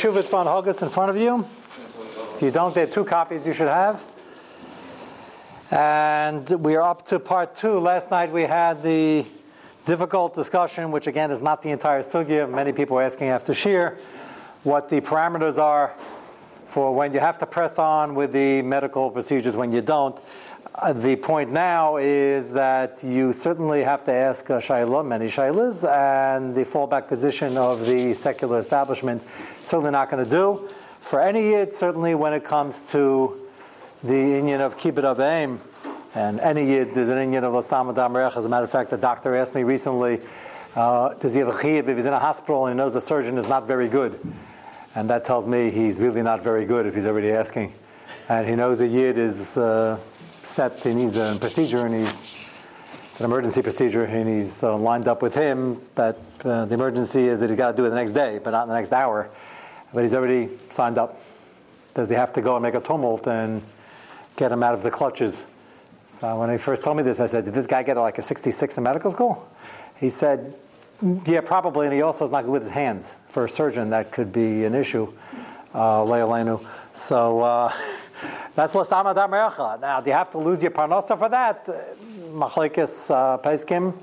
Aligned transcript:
Chuvas 0.00 0.30
von 0.30 0.46
Hogus 0.46 0.80
in 0.80 0.88
front 0.88 1.10
of 1.10 1.18
you. 1.18 1.44
If 2.34 2.40
you 2.40 2.50
don't, 2.50 2.74
there 2.74 2.84
are 2.84 2.90
two 2.90 3.04
copies 3.04 3.46
you 3.46 3.52
should 3.52 3.68
have. 3.68 4.02
And 5.70 6.48
we 6.48 6.74
are 6.74 6.80
up 6.80 7.04
to 7.08 7.20
part 7.20 7.54
two. 7.54 7.78
Last 7.78 8.10
night 8.10 8.32
we 8.32 8.44
had 8.44 8.82
the 8.82 9.26
difficult 9.84 10.32
discussion, 10.32 10.90
which 10.90 11.06
again 11.06 11.30
is 11.30 11.42
not 11.42 11.60
the 11.60 11.70
entire 11.70 12.02
sugya. 12.02 12.50
Many 12.50 12.72
people 12.72 12.98
are 12.98 13.02
asking 13.02 13.28
after 13.28 13.52
Shir 13.52 13.98
what 14.62 14.88
the 14.88 15.02
parameters 15.02 15.58
are 15.58 15.94
for 16.66 16.94
when 16.94 17.12
you 17.12 17.20
have 17.20 17.36
to 17.36 17.44
press 17.44 17.78
on 17.78 18.14
with 18.14 18.32
the 18.32 18.62
medical 18.62 19.10
procedures, 19.10 19.54
when 19.54 19.70
you 19.70 19.82
don't. 19.82 20.18
Uh, 20.72 20.92
the 20.92 21.16
point 21.16 21.50
now 21.50 21.96
is 21.96 22.52
that 22.52 23.02
you 23.02 23.32
certainly 23.32 23.82
have 23.82 24.04
to 24.04 24.12
ask 24.12 24.48
a 24.50 24.58
shayla, 24.58 25.04
many 25.04 25.26
shaylas, 25.26 25.84
and 25.90 26.54
the 26.54 26.60
fallback 26.60 27.08
position 27.08 27.56
of 27.56 27.84
the 27.86 28.14
secular 28.14 28.60
establishment 28.60 29.20
certainly 29.64 29.90
not 29.90 30.08
going 30.08 30.24
to 30.24 30.30
do. 30.30 30.68
For 31.00 31.20
any 31.20 31.50
yid, 31.50 31.72
certainly 31.72 32.14
when 32.14 32.32
it 32.32 32.44
comes 32.44 32.82
to 32.92 33.48
the 34.04 34.14
union 34.14 34.60
of 34.60 34.78
kibbut 34.78 35.04
of 35.04 35.18
aim, 35.18 35.60
and 36.14 36.38
any 36.38 36.64
yid, 36.66 36.94
there's 36.94 37.08
an 37.08 37.18
union 37.18 37.42
of 37.42 37.52
Osama 37.52 37.92
Damarech. 37.92 38.36
As 38.36 38.44
a 38.44 38.48
matter 38.48 38.64
of 38.64 38.70
fact, 38.70 38.90
the 38.90 38.96
doctor 38.96 39.34
asked 39.34 39.56
me 39.56 39.64
recently, 39.64 40.20
uh, 40.76 41.14
does 41.14 41.34
he 41.34 41.40
have 41.40 41.48
a 41.48 41.60
chiv 41.60 41.88
if 41.88 41.96
he's 41.96 42.06
in 42.06 42.12
a 42.12 42.18
hospital 42.18 42.66
and 42.66 42.74
he 42.74 42.76
knows 42.76 42.94
the 42.94 43.00
surgeon 43.00 43.38
is 43.38 43.48
not 43.48 43.66
very 43.66 43.88
good? 43.88 44.20
And 44.94 45.10
that 45.10 45.24
tells 45.24 45.46
me 45.46 45.70
he's 45.70 45.98
really 45.98 46.22
not 46.22 46.42
very 46.42 46.64
good 46.64 46.86
if 46.86 46.94
he's 46.94 47.06
already 47.06 47.32
asking. 47.32 47.74
And 48.28 48.46
he 48.46 48.54
knows 48.54 48.80
a 48.80 48.86
yid 48.86 49.18
is 49.18 49.56
uh, 49.56 49.98
set, 50.50 50.82
he 50.82 50.94
needs 50.94 51.16
a 51.16 51.36
procedure, 51.40 51.86
and 51.86 51.94
he's 51.94 52.36
it's 53.10 53.20
an 53.20 53.24
emergency 53.24 53.62
procedure, 53.62 54.04
and 54.04 54.28
he's 54.28 54.62
uh, 54.62 54.76
lined 54.76 55.06
up 55.06 55.22
with 55.22 55.34
him. 55.34 55.80
But 55.94 56.20
uh, 56.44 56.64
the 56.64 56.74
emergency 56.74 57.28
is 57.28 57.38
that 57.40 57.50
he's 57.50 57.56
got 57.58 57.70
to 57.70 57.76
do 57.76 57.84
it 57.84 57.90
the 57.90 57.96
next 57.96 58.12
day, 58.12 58.40
but 58.42 58.50
not 58.50 58.66
the 58.66 58.74
next 58.74 58.92
hour. 58.92 59.30
But 59.92 60.02
he's 60.02 60.14
already 60.14 60.48
signed 60.70 60.98
up. 60.98 61.20
Does 61.94 62.08
he 62.08 62.14
have 62.14 62.32
to 62.34 62.42
go 62.42 62.56
and 62.56 62.62
make 62.62 62.74
a 62.74 62.80
tumult 62.80 63.26
and 63.26 63.62
get 64.36 64.50
him 64.50 64.62
out 64.62 64.74
of 64.74 64.82
the 64.82 64.90
clutches? 64.90 65.44
So 66.08 66.40
when 66.40 66.50
he 66.50 66.56
first 66.56 66.82
told 66.82 66.96
me 66.96 67.02
this, 67.02 67.20
I 67.20 67.26
said, 67.26 67.44
"Did 67.44 67.54
this 67.54 67.66
guy 67.66 67.82
get 67.82 67.96
like 67.96 68.18
a 68.18 68.22
66 68.22 68.78
in 68.78 68.84
medical 68.84 69.10
school?" 69.10 69.48
He 69.96 70.08
said, 70.08 70.54
"Yeah, 71.26 71.42
probably." 71.42 71.86
And 71.86 71.94
he 71.94 72.02
also 72.02 72.24
is 72.24 72.30
not 72.30 72.44
good 72.44 72.52
with 72.52 72.62
his 72.62 72.72
hands. 72.72 73.16
For 73.28 73.44
a 73.44 73.48
surgeon, 73.48 73.90
that 73.90 74.10
could 74.12 74.32
be 74.32 74.64
an 74.64 74.74
issue. 74.74 75.12
Uh, 75.72 76.58
so. 76.92 77.40
Uh, 77.40 77.72
That's 78.60 78.74
Lasama 78.74 79.14
Damercha. 79.14 79.80
Now, 79.80 80.02
do 80.02 80.10
you 80.10 80.14
have 80.14 80.28
to 80.32 80.38
lose 80.38 80.60
your 80.62 80.70
parnasa 80.70 81.18
for 81.18 81.30
that? 81.30 81.64
Machlekes 81.64 83.10
uh, 83.10 83.38
Peskim. 83.38 83.94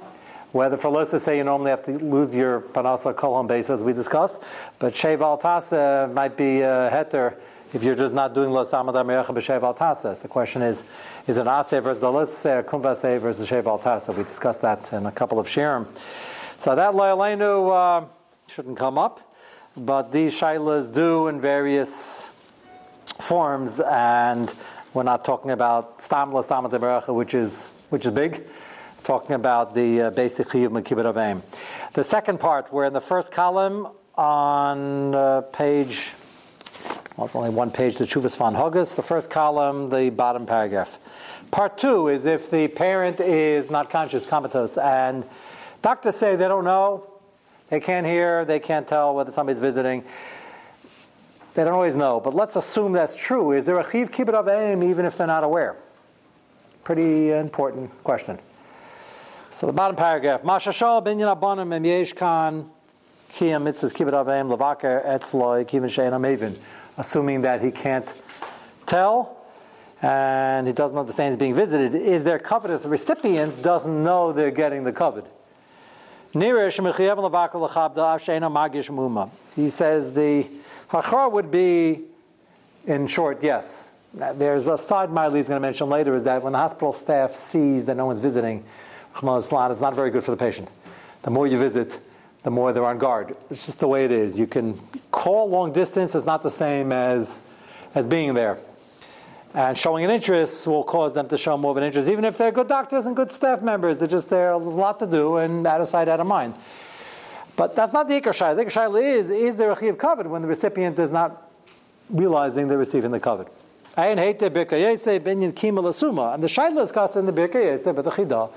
Whether 0.52 0.78
for 0.78 0.90
Losa 0.90 1.20
say 1.20 1.38
you 1.38 1.44
normally 1.44 1.70
have 1.70 1.84
to 1.84 1.92
lose 1.92 2.36
your 2.36 2.62
parnasa 2.62 3.14
kolon 3.14 3.48
base 3.48 3.70
as 3.70 3.84
we 3.84 3.94
discussed, 3.94 4.42
but 4.80 4.96
Shev 4.96 5.22
al 5.22 5.38
Tasa 5.38 6.12
might 6.12 6.36
be 6.36 6.62
a 6.62 6.90
heter 6.92 7.36
if 7.72 7.84
you're 7.84 7.94
just 7.94 8.16
not 8.16 8.34
doing 8.34 8.50
Los 8.50 8.72
Amad 8.72 8.96
Amerecha 8.96 9.28
b'Shev 9.28 9.62
al 9.62 9.76
Tasa. 9.76 10.20
The 10.20 10.28
question 10.28 10.64
is, 10.64 10.84
is 11.28 11.38
it 11.38 11.46
Aseh 11.46 11.84
versus 11.84 12.02
a 12.02 12.08
Loseh 12.08 12.58
or 12.58 12.64
Kumvaseh 12.64 13.20
versus 13.20 13.48
Shev 13.48 13.68
al 13.68 13.78
Tasa? 13.78 14.18
We 14.18 14.24
discussed 14.24 14.64
that 14.64 14.92
in 14.92 15.06
a 15.06 15.12
couple 15.12 15.38
of 15.38 15.46
Shirim. 15.46 15.86
So 16.58 16.76
that 16.76 16.96
Loyalenu 16.96 18.02
uh, 18.02 18.06
shouldn't 18.48 18.78
come 18.78 18.98
up, 18.98 19.20
but 19.76 20.12
these 20.12 20.34
Shailas 20.34 20.92
do 20.92 21.28
in 21.28 21.40
various 21.40 22.32
forms, 23.20 23.80
and 23.80 24.54
we're 24.94 25.04
not 25.04 25.26
talking 25.26 25.52
about 25.52 26.02
stam 26.02 26.32
la 26.32 26.42
which 27.08 27.34
is 27.34 27.66
which 27.90 28.06
is 28.06 28.12
big. 28.12 28.46
Talking 29.04 29.36
about 29.36 29.74
the 29.74 30.02
uh, 30.02 30.10
basic 30.10 30.48
chiyuv 30.48 30.70
mekibet 30.70 31.14
avim. 31.14 31.42
The 31.94 32.04
second 32.04 32.40
part, 32.40 32.74
we're 32.74 32.86
in 32.86 32.94
the 32.94 33.02
first 33.02 33.32
column 33.32 33.88
on 34.16 35.16
uh, 35.16 35.42
page. 35.42 36.14
Well, 37.16 37.26
it's 37.26 37.36
only 37.36 37.50
one 37.50 37.72
page. 37.72 37.98
The 37.98 38.06
Chuvas 38.06 38.38
van 38.38 38.54
Hogus. 38.54 38.96
The 38.96 39.02
first 39.02 39.30
column, 39.30 39.90
the 39.90 40.10
bottom 40.10 40.46
paragraph. 40.46 41.00
Part 41.52 41.78
two 41.78 42.10
is 42.10 42.26
if 42.26 42.52
the 42.52 42.68
parent 42.68 43.20
is 43.20 43.70
not 43.70 43.90
conscious, 43.90 44.26
comatose, 44.26 44.78
and 44.78 45.26
doctors 45.82 46.16
say 46.16 46.36
they 46.36 46.48
don't 46.48 46.66
know, 46.66 47.08
they 47.70 47.80
can't 47.80 48.06
hear, 48.06 48.46
they 48.46 48.60
can't 48.60 48.88
tell 48.88 49.16
whether 49.16 49.32
somebody's 49.32 49.60
visiting. 49.60 50.04
They 51.58 51.64
don't 51.64 51.74
always 51.74 51.96
know, 51.96 52.20
but 52.20 52.36
let's 52.36 52.56
assume 52.56 52.92
that's 52.92 53.18
true. 53.18 53.52
Is 53.52 53.66
there 53.66 53.80
a 53.80 53.92
chiv 53.92 54.12
kibbut 54.12 54.36
of 54.36 54.48
aim 54.48 54.84
even 54.84 55.08
if 55.08 55.18
they're 55.18 55.26
not 55.26 55.44
aware? 55.44 55.76
Pretty 56.84 57.32
important 57.32 57.90
question. 58.04 58.38
So 59.50 59.66
the 59.66 59.74
bottom 59.74 59.96
paragraph, 59.96 60.44
Mashashal 60.44 61.04
binyan 61.04 61.36
abanim 61.36 61.74
em 61.74 61.84
yesh 61.84 62.14
kan 62.14 62.70
kiyam 63.32 63.64
mitzvahs 63.64 63.92
kibbut 63.92 64.14
of 64.14 64.30
aim 64.30 64.50
levaker 64.50 65.04
etzloi 65.04 65.66
kivin 65.66 65.86
shein 65.86 66.12
amevin, 66.12 66.60
assuming 66.96 67.42
that 67.42 67.64
he 67.64 67.72
can't 67.72 68.14
tell 68.86 69.44
and 70.04 70.68
he 70.68 70.74
doesn't 70.74 71.00
understand 71.00 71.32
he's 71.32 71.38
being 71.38 71.56
visited. 71.56 71.96
Is 71.96 72.24
there 72.24 72.38
covet 72.38 72.70
if 72.70 72.84
the 72.84 72.90
recipient 72.90 73.64
doesn't 73.64 74.04
know 74.04 74.32
they're 74.32 74.52
getting 74.52 74.84
the 74.84 74.94
covet? 74.94 75.26
He 79.56 79.70
says 79.70 80.14
the 80.14 80.48
Hachar 80.90 81.32
would 81.32 81.52
be, 81.52 82.04
in 82.86 83.08
short, 83.08 83.44
yes. 83.44 83.92
There's 84.14 84.68
a 84.68 84.78
side 84.78 85.12
mile 85.12 85.34
he's 85.34 85.48
going 85.48 85.62
to 85.62 85.66
mention 85.68 85.90
later 85.90 86.16
is 86.16 86.24
that 86.24 86.42
when 86.44 86.54
the 86.54 86.60
hospital 86.60 86.94
staff 86.94 87.32
sees 87.32 87.86
that 87.86 87.96
no 87.96 88.06
one's 88.06 88.20
visiting, 88.20 88.64
it's 89.16 89.52
not 89.52 89.96
very 89.96 90.10
good 90.12 90.24
for 90.24 90.32
the 90.32 90.38
patient. 90.38 90.70
The 91.24 91.32
more 91.32 91.48
you 91.48 91.58
visit, 91.58 92.00
the 92.44 92.52
more 92.52 92.72
they're 92.72 92.86
on 92.86 92.98
guard. 92.98 93.36
It's 93.50 93.66
just 93.66 93.80
the 93.80 93.88
way 93.88 94.06
it 94.06 94.12
is. 94.12 94.40
You 94.40 94.48
can 94.48 94.78
call 95.12 95.50
long 95.50 95.72
distance 95.72 96.16
is 96.16 96.26
not 96.26 96.42
the 96.42 96.50
same 96.50 96.92
as 96.92 97.40
as 97.96 98.06
being 98.06 98.34
there. 98.34 98.60
And 99.58 99.76
showing 99.76 100.06
an 100.06 100.12
interest 100.12 100.68
will 100.68 100.84
cause 100.84 101.16
them 101.16 101.28
to 101.30 101.36
show 101.36 101.58
more 101.58 101.72
of 101.72 101.78
an 101.78 101.84
interest, 101.84 102.08
even 102.12 102.26
if 102.26 102.38
they're 102.38 102.52
good 102.52 102.68
doctors 102.68 103.08
and 103.08 103.16
good 103.16 103.32
staff 103.32 103.64
members. 103.64 103.98
They're 103.98 104.08
just 104.08 104.30
there. 104.30 104.52
There's 104.60 104.76
a 104.76 104.80
lot 104.80 105.00
to 105.00 105.08
do, 105.08 105.38
and 105.38 105.66
out 105.66 105.82
of 105.82 105.88
sight, 105.88 106.08
out 106.08 106.20
of 106.20 106.28
mind. 106.28 106.54
But 107.56 107.76
that's 107.76 107.92
not 107.92 108.08
the 108.08 108.22
Ikar 108.22 108.38
Shaila. 108.38 108.56
The 108.56 108.66
Shaila 108.66 109.02
is, 109.02 109.32
is 109.32 109.58
there 109.58 109.72
a 109.72 109.80
Chiv 109.80 109.98
covered 109.98 110.28
when 110.28 110.44
the 110.44 110.48
recipient 110.48 111.00
is 111.00 111.10
not 111.10 111.50
realizing 112.08 112.68
they're 112.68 112.78
receiving 112.78 113.10
the 113.10 113.20
covered? 113.20 113.48
Ayin 113.96 114.20
hate 114.20 114.38
birka 114.38 114.78
binyan 115.20 115.54
kima 115.54 115.82
lasuma. 115.82 116.36
And 116.36 116.44
the 116.44 116.48
Shaila 116.48 116.84
is 116.84 116.92
cast 116.92 117.18
in 117.18 117.26
the 117.26 117.34
birka 117.34 117.96
but 117.96 118.04
the 118.04 118.12
chida 118.12 118.52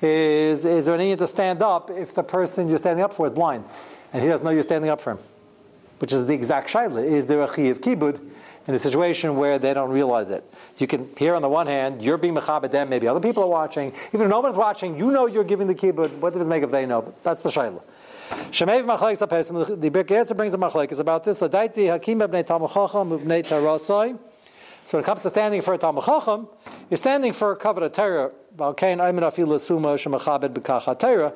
is, 0.00 0.64
is 0.64 0.86
there 0.86 0.94
an 0.94 1.02
need 1.02 1.18
to 1.18 1.26
stand 1.26 1.60
up 1.60 1.90
if 1.90 2.14
the 2.14 2.22
person 2.22 2.66
you're 2.66 2.78
standing 2.78 3.04
up 3.04 3.12
for 3.12 3.26
is 3.26 3.32
blind 3.32 3.62
and 4.10 4.22
he 4.22 4.28
doesn't 4.30 4.42
know 4.42 4.52
you're 4.52 4.62
standing 4.62 4.88
up 4.88 5.02
for 5.02 5.10
him? 5.10 5.18
Which 5.98 6.14
is 6.14 6.24
the 6.24 6.32
exact 6.32 6.70
Shaila. 6.70 7.04
Is 7.04 7.26
there 7.26 7.42
a 7.42 7.54
Chiv 7.54 7.82
kibud 7.82 8.20
in 8.66 8.74
a 8.74 8.78
situation 8.78 9.36
where 9.36 9.58
they 9.58 9.74
don't 9.74 9.90
realize 9.90 10.30
it? 10.30 10.44
You 10.78 10.86
can 10.86 11.10
hear 11.16 11.34
on 11.34 11.42
the 11.42 11.48
one 11.48 11.66
hand, 11.66 12.02
you're 12.02 12.18
being 12.18 12.34
mechabed 12.34 12.70
them, 12.70 12.88
maybe 12.88 13.08
other 13.08 13.20
people 13.20 13.42
are 13.42 13.48
watching. 13.48 13.92
Even 14.12 14.26
if 14.26 14.30
nobody's 14.30 14.56
watching, 14.56 14.98
you 14.98 15.10
know 15.10 15.26
you're 15.26 15.44
giving 15.44 15.66
the 15.66 15.74
kibud. 15.74 16.18
What 16.18 16.34
does 16.34 16.46
it 16.46 16.50
make 16.50 16.62
if 16.62 16.70
they 16.70 16.86
know? 16.86 17.02
But 17.02 17.22
that's 17.22 17.42
the 17.42 17.48
Shaila. 17.48 17.82
Shemev 18.50 18.84
machlekes 18.84 19.26
apesim. 19.26 19.80
The 19.80 19.90
Birkei 19.90 20.36
brings 20.36 20.54
a 20.54 20.58
machlekes 20.58 20.98
about 20.98 21.22
this. 21.22 21.40
Ladaiti 21.40 21.88
hakim 21.88 22.20
bnei 22.20 22.44
talmud 22.44 22.70
chacham 22.70 23.10
tarasai. 23.10 24.18
So 24.84 24.98
when 24.98 25.04
it 25.04 25.06
comes 25.06 25.22
to 25.22 25.30
standing 25.30 25.62
for 25.62 25.74
a 25.74 25.78
talmud 25.78 26.04
chacham, 26.04 26.48
you're 26.90 26.96
standing 26.96 27.32
for 27.32 27.56
shemachabed 27.56 27.92
b'kach 30.52 30.98
Torah. 30.98 31.32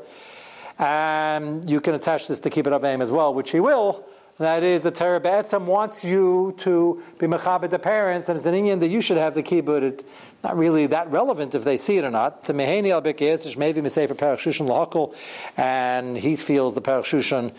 And 0.79 1.69
you 1.69 1.81
can 1.81 1.95
attach 1.95 2.27
this 2.27 2.41
to 2.41 2.51
kibbut 2.51 2.81
avim 2.81 3.03
as 3.03 3.11
well, 3.11 3.35
which 3.35 3.51
he 3.51 3.61
will. 3.61 4.05
That 4.41 4.63
is, 4.63 4.81
the 4.81 4.91
Torah 4.91 5.21
Be'etzim 5.21 5.67
wants 5.67 6.03
you 6.03 6.55
to 6.61 7.03
be 7.19 7.27
mechabed 7.27 7.69
the 7.69 7.79
parents, 7.79 8.31
and 8.31 8.39
it's 8.39 8.47
an 8.47 8.55
Indian 8.55 8.79
that 8.79 8.89
you 8.89 9.03
should 9.03 9.19
have 9.19 9.35
the 9.35 9.43
kibbut. 9.43 9.83
It's 9.83 10.05
not 10.43 10.57
really 10.57 10.87
that 10.87 11.13
relevant 11.13 11.55
if 11.55 11.63
they 11.63 11.77
see 11.77 11.99
it 11.99 12.05
or 12.05 12.11
not. 12.11 12.45
To 12.45 12.55
Meheni 12.55 12.91
al 12.91 13.03
maybe 13.03 13.83
for 13.83 13.89
Shushan 13.91 14.67
Lahakol, 14.67 15.15
and 15.59 16.17
he 16.17 16.37
feels 16.37 16.75
the 16.75 16.81
Shushan 16.81 17.53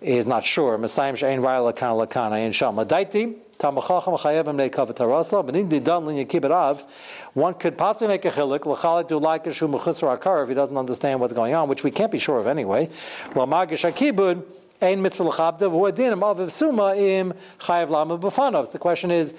is 0.00 0.28
not 0.28 0.44
sure. 0.44 0.78
Messiah 0.78 1.14
Shein 1.14 1.42
Raya 1.42 1.74
Lakana 1.74 2.06
Lakana 2.06 2.34
Ein 2.34 2.52
Sham. 2.52 2.76
Ladaiti, 2.76 3.34
in 3.62 3.70
one 7.34 7.54
could 7.54 7.76
possibly 7.76 8.08
make 8.08 8.24
a 8.24 8.30
chilik, 8.30 8.60
Lachalik 8.60 9.08
do 9.08 9.18
like 9.18 9.46
a 9.48 9.52
Shum 9.52 9.72
Akar 9.72 10.42
if 10.42 10.48
he 10.48 10.54
doesn't 10.54 10.76
understand 10.76 11.20
what's 11.20 11.32
going 11.32 11.54
on, 11.54 11.68
which 11.68 11.82
we 11.82 11.90
can't 11.90 12.12
be 12.12 12.20
sure 12.20 12.38
of 12.38 12.46
anyway. 12.46 12.88
Well, 13.34 13.46
Magish 13.46 13.84
Akibud, 13.90 14.44
Ein 14.82 15.02
mitzvah 15.02 16.50
suma 16.50 16.94
im 16.94 17.34
chayav 17.58 17.90
lama 17.90 18.16
b'fanov. 18.16 18.72
The 18.72 18.78
question 18.78 19.10
is, 19.10 19.34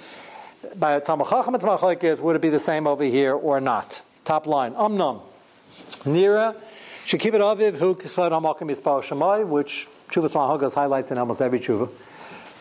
by 0.75 0.99
Talmud 0.99 1.27
Chacham 1.27 1.55
and 1.55 2.03
is, 2.03 2.21
would 2.21 2.35
it 2.35 2.41
be 2.43 2.49
the 2.49 2.59
same 2.59 2.85
over 2.85 3.03
here 3.03 3.33
or 3.33 3.59
not? 3.59 4.01
Top 4.23 4.45
line, 4.45 4.73
umnam. 4.73 5.21
Nira, 6.03 6.55
shekibet 7.07 7.39
aviv 7.39 7.79
hu 7.79 7.95
k'chad 7.95 8.29
hamakim 8.29 8.69
yispal 8.69 9.01
shemai, 9.01 9.47
which 9.47 9.87
Chuvas 10.11 10.33
Hagas 10.33 10.75
highlights 10.75 11.09
in 11.09 11.17
almost 11.17 11.41
every 11.41 11.59
tshuva. 11.59 11.89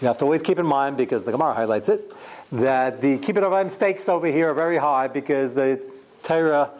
You 0.00 0.06
have 0.06 0.16
to 0.16 0.24
always 0.24 0.40
keep 0.40 0.58
in 0.58 0.64
mind, 0.64 0.96
because 0.96 1.24
the 1.24 1.32
Gemara 1.32 1.52
highlights 1.52 1.90
it, 1.90 2.10
that 2.52 3.02
the 3.02 3.18
kibbut 3.18 3.42
avim 3.42 3.70
stakes 3.70 4.08
over 4.08 4.26
here 4.26 4.50
are 4.50 4.54
very 4.54 4.78
high 4.78 5.06
because 5.06 5.52
the 5.52 5.84
Torah 6.22 6.70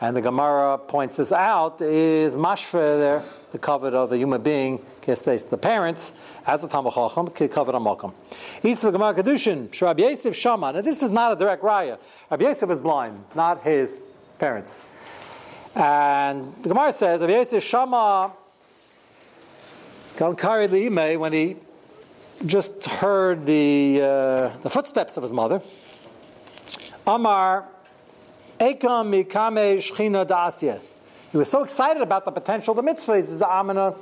and 0.00 0.14
the 0.14 0.20
Gemara 0.20 0.78
points 0.78 1.16
this 1.16 1.32
out 1.32 1.80
is 1.82 2.36
mashfa 2.36 2.72
there 2.72 3.24
the 3.50 3.58
covet 3.58 3.94
of 3.94 4.12
a 4.12 4.16
human 4.16 4.42
being, 4.42 4.84
the 5.04 5.58
parents, 5.60 6.12
as 6.46 6.62
a 6.64 6.68
Talmud 6.68 6.92
Chacham, 6.92 7.28
covet 7.28 7.74
a 7.74 7.78
Malkum. 7.78 8.12
Isa 8.62 8.92
Gemara 8.92 9.14
Kedushin, 9.14 9.80
Rabbi 9.80 10.02
Yosef 10.02 10.36
Shama. 10.36 10.72
Now, 10.72 10.80
this 10.82 11.02
is 11.02 11.10
not 11.10 11.32
a 11.32 11.36
direct 11.36 11.62
raya. 11.62 11.98
Rabbi 12.30 12.44
Yosef 12.44 12.70
is 12.70 12.78
blind, 12.78 13.24
not 13.34 13.62
his 13.62 13.98
parents. 14.38 14.78
And 15.74 16.44
the 16.62 16.68
Gemara 16.68 16.92
says, 16.92 17.20
Rabbi 17.20 17.32
Yosef 17.32 17.62
Shama, 17.62 18.32
Galkari 20.16 20.68
Liime, 20.68 21.18
when 21.18 21.32
he 21.32 21.56
just 22.44 22.86
heard 22.86 23.46
the, 23.46 24.00
uh, 24.02 24.58
the 24.60 24.70
footsteps 24.70 25.16
of 25.16 25.22
his 25.22 25.32
mother, 25.32 25.62
Amar, 27.06 27.66
Ekam 28.60 29.24
Mikame 29.24 29.76
Shchina 29.76 30.26
Dasya. 30.26 30.80
He 31.30 31.36
was 31.36 31.50
so 31.50 31.62
excited 31.62 32.02
about 32.02 32.24
the 32.24 32.30
potential 32.30 32.72
of 32.72 32.76
the 32.76 32.82
mitzvah. 32.82 33.16
He 33.16 33.22
says, 33.22 33.42
I'm 33.42 33.66
going 33.66 33.76
to 33.76 33.94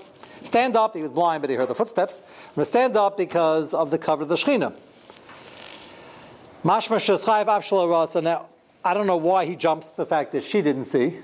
stand 0.43 0.77
up. 0.77 0.95
He 0.95 1.03
was 1.03 1.11
blind, 1.11 1.43
but 1.43 1.51
he 1.51 1.57
heard 1.57 1.69
the 1.69 1.75
footsteps. 1.75 2.23
I'm 2.23 2.55
going 2.55 2.63
to 2.63 2.69
stand 2.69 2.97
up 2.97 3.17
because 3.17 3.75
of 3.75 3.91
the 3.91 3.99
cover 3.99 4.23
of 4.23 4.29
the 4.29 4.37
Shechina. 4.37 4.73
Mashma 6.65 6.97
Sheschayev 6.97 7.47
Avshala 7.47 7.89
Rasa. 7.89 8.21
Now, 8.21 8.47
I 8.85 8.95
don't 8.95 9.07
know 9.09 9.17
why 9.17 9.45
he 9.45 9.57
jumps 9.57 9.93
the 9.93 10.07
fact 10.07 10.33
that 10.33 10.45
she 10.45 10.63
didn't 10.63 10.85
see, 10.85 11.19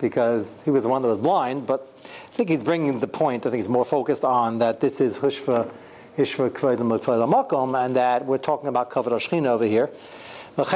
because 0.00 0.62
he 0.62 0.70
was 0.70 0.82
the 0.82 0.88
one 0.88 1.02
that 1.02 1.08
was 1.08 1.18
blind, 1.18 1.66
but 1.66 1.88
I 2.04 2.36
think 2.36 2.48
he's 2.50 2.64
bringing 2.64 2.98
the 2.98 3.06
point. 3.06 3.46
I 3.46 3.50
think 3.50 3.60
he's 3.62 3.68
more 3.68 3.84
focused 3.84 4.24
on 4.24 4.58
that 4.58 4.80
this 4.80 5.00
is 5.00 5.18
Hushva, 5.20 5.70
Hishva 6.18 6.50
Kvedim 6.50 7.30
Makom, 7.32 7.84
and 7.84 7.94
that 7.94 8.26
we're 8.26 8.38
talking 8.38 8.68
about 8.68 8.90
Kavod 8.90 9.12
Shechina 9.12 9.46
over 9.46 9.64
here. 9.64 9.90
And 10.56 10.66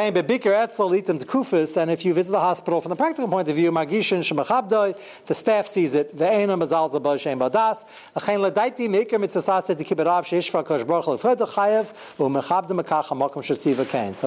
if 1.90 2.04
you 2.04 2.12
visit 2.12 2.32
the 2.32 2.38
hospital 2.38 2.82
from 2.82 2.90
the 2.90 2.96
practical 2.96 3.28
point 3.28 3.48
of 3.48 3.56
view, 3.56 3.72
the 3.72 5.34
staff 5.34 5.66
sees 5.66 5.94
it. 5.94 6.18
So 6.18 6.26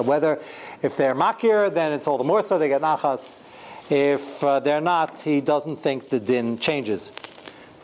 whether 0.02 0.40
if 0.82 0.96
they're 0.96 1.14
makir, 1.14 1.72
then 1.72 1.92
it's 1.92 2.08
all 2.08 2.18
the 2.18 2.24
more 2.24 2.42
so 2.42 2.58
they 2.58 2.68
get 2.68 2.80
nachas. 2.80 3.36
If 3.90 4.42
uh, 4.42 4.58
they're 4.58 4.80
not, 4.80 5.20
he 5.20 5.40
doesn't 5.40 5.76
think 5.76 6.08
the 6.08 6.18
din 6.18 6.58
changes. 6.58 7.12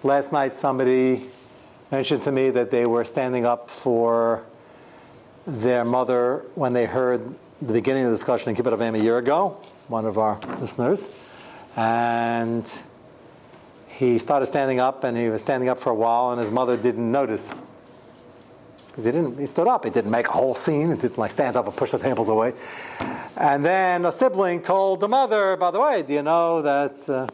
Last 0.03 0.33
night, 0.33 0.57
somebody 0.57 1.23
mentioned 1.93 2.23
to 2.23 2.33
me 2.33 2.51
that 2.51 2.73
they 2.73 2.87
were 2.87 3.05
standing 3.05 3.47
up 3.47 3.71
for 3.71 4.45
their 5.47 5.85
mother 5.85 6.47
when 6.57 6.73
they 6.73 6.87
heard 6.87 7.33
the 7.63 7.75
beginning 7.75 8.05
of 8.05 8.11
the 8.11 8.17
discussion 8.17 8.51
in 8.51 8.57
Kibbutz 8.57 8.77
Avim 8.77 8.99
a 8.99 9.03
year 9.03 9.19
ago, 9.19 9.59
one 9.89 10.07
of 10.07 10.17
our 10.17 10.41
listeners, 10.61 11.11
and 11.77 12.73
he 13.89 14.19
started 14.19 14.47
standing 14.47 14.81
up, 14.81 15.05
and 15.05 15.15
he 15.17 15.29
was 15.29 15.43
standing 15.43 15.69
up 15.69 15.79
for 15.79 15.91
a 15.91 15.95
while, 15.95 16.31
and 16.31 16.41
his 16.41 16.51
mother 16.51 16.77
didn't 16.77 17.13
notice 17.13 17.53
because 18.87 19.05
he 19.05 19.13
didn't. 19.13 19.39
He 19.39 19.45
stood 19.45 19.69
up. 19.69 19.85
He 19.85 19.91
didn't 19.91 20.11
make 20.11 20.29
a 20.29 20.33
whole 20.33 20.55
scene. 20.55 20.91
He 20.91 20.97
didn't 20.97 21.19
like 21.19 21.31
stand 21.31 21.55
up 21.55 21.67
and 21.67 21.77
push 21.77 21.91
the 21.91 21.99
tables 21.99 22.31
away. 22.31 22.55
And 23.37 23.63
then 23.65 24.07
a 24.07 24.13
sibling 24.13 24.63
told 24.63 25.01
the 25.01 25.09
mother, 25.09 25.57
"By 25.57 25.71
the 25.71 25.81
way, 25.81 26.03
do 26.03 26.15
you 26.15 26.23
know 26.23 26.63
that 26.63 27.09
uh, 27.11 27.27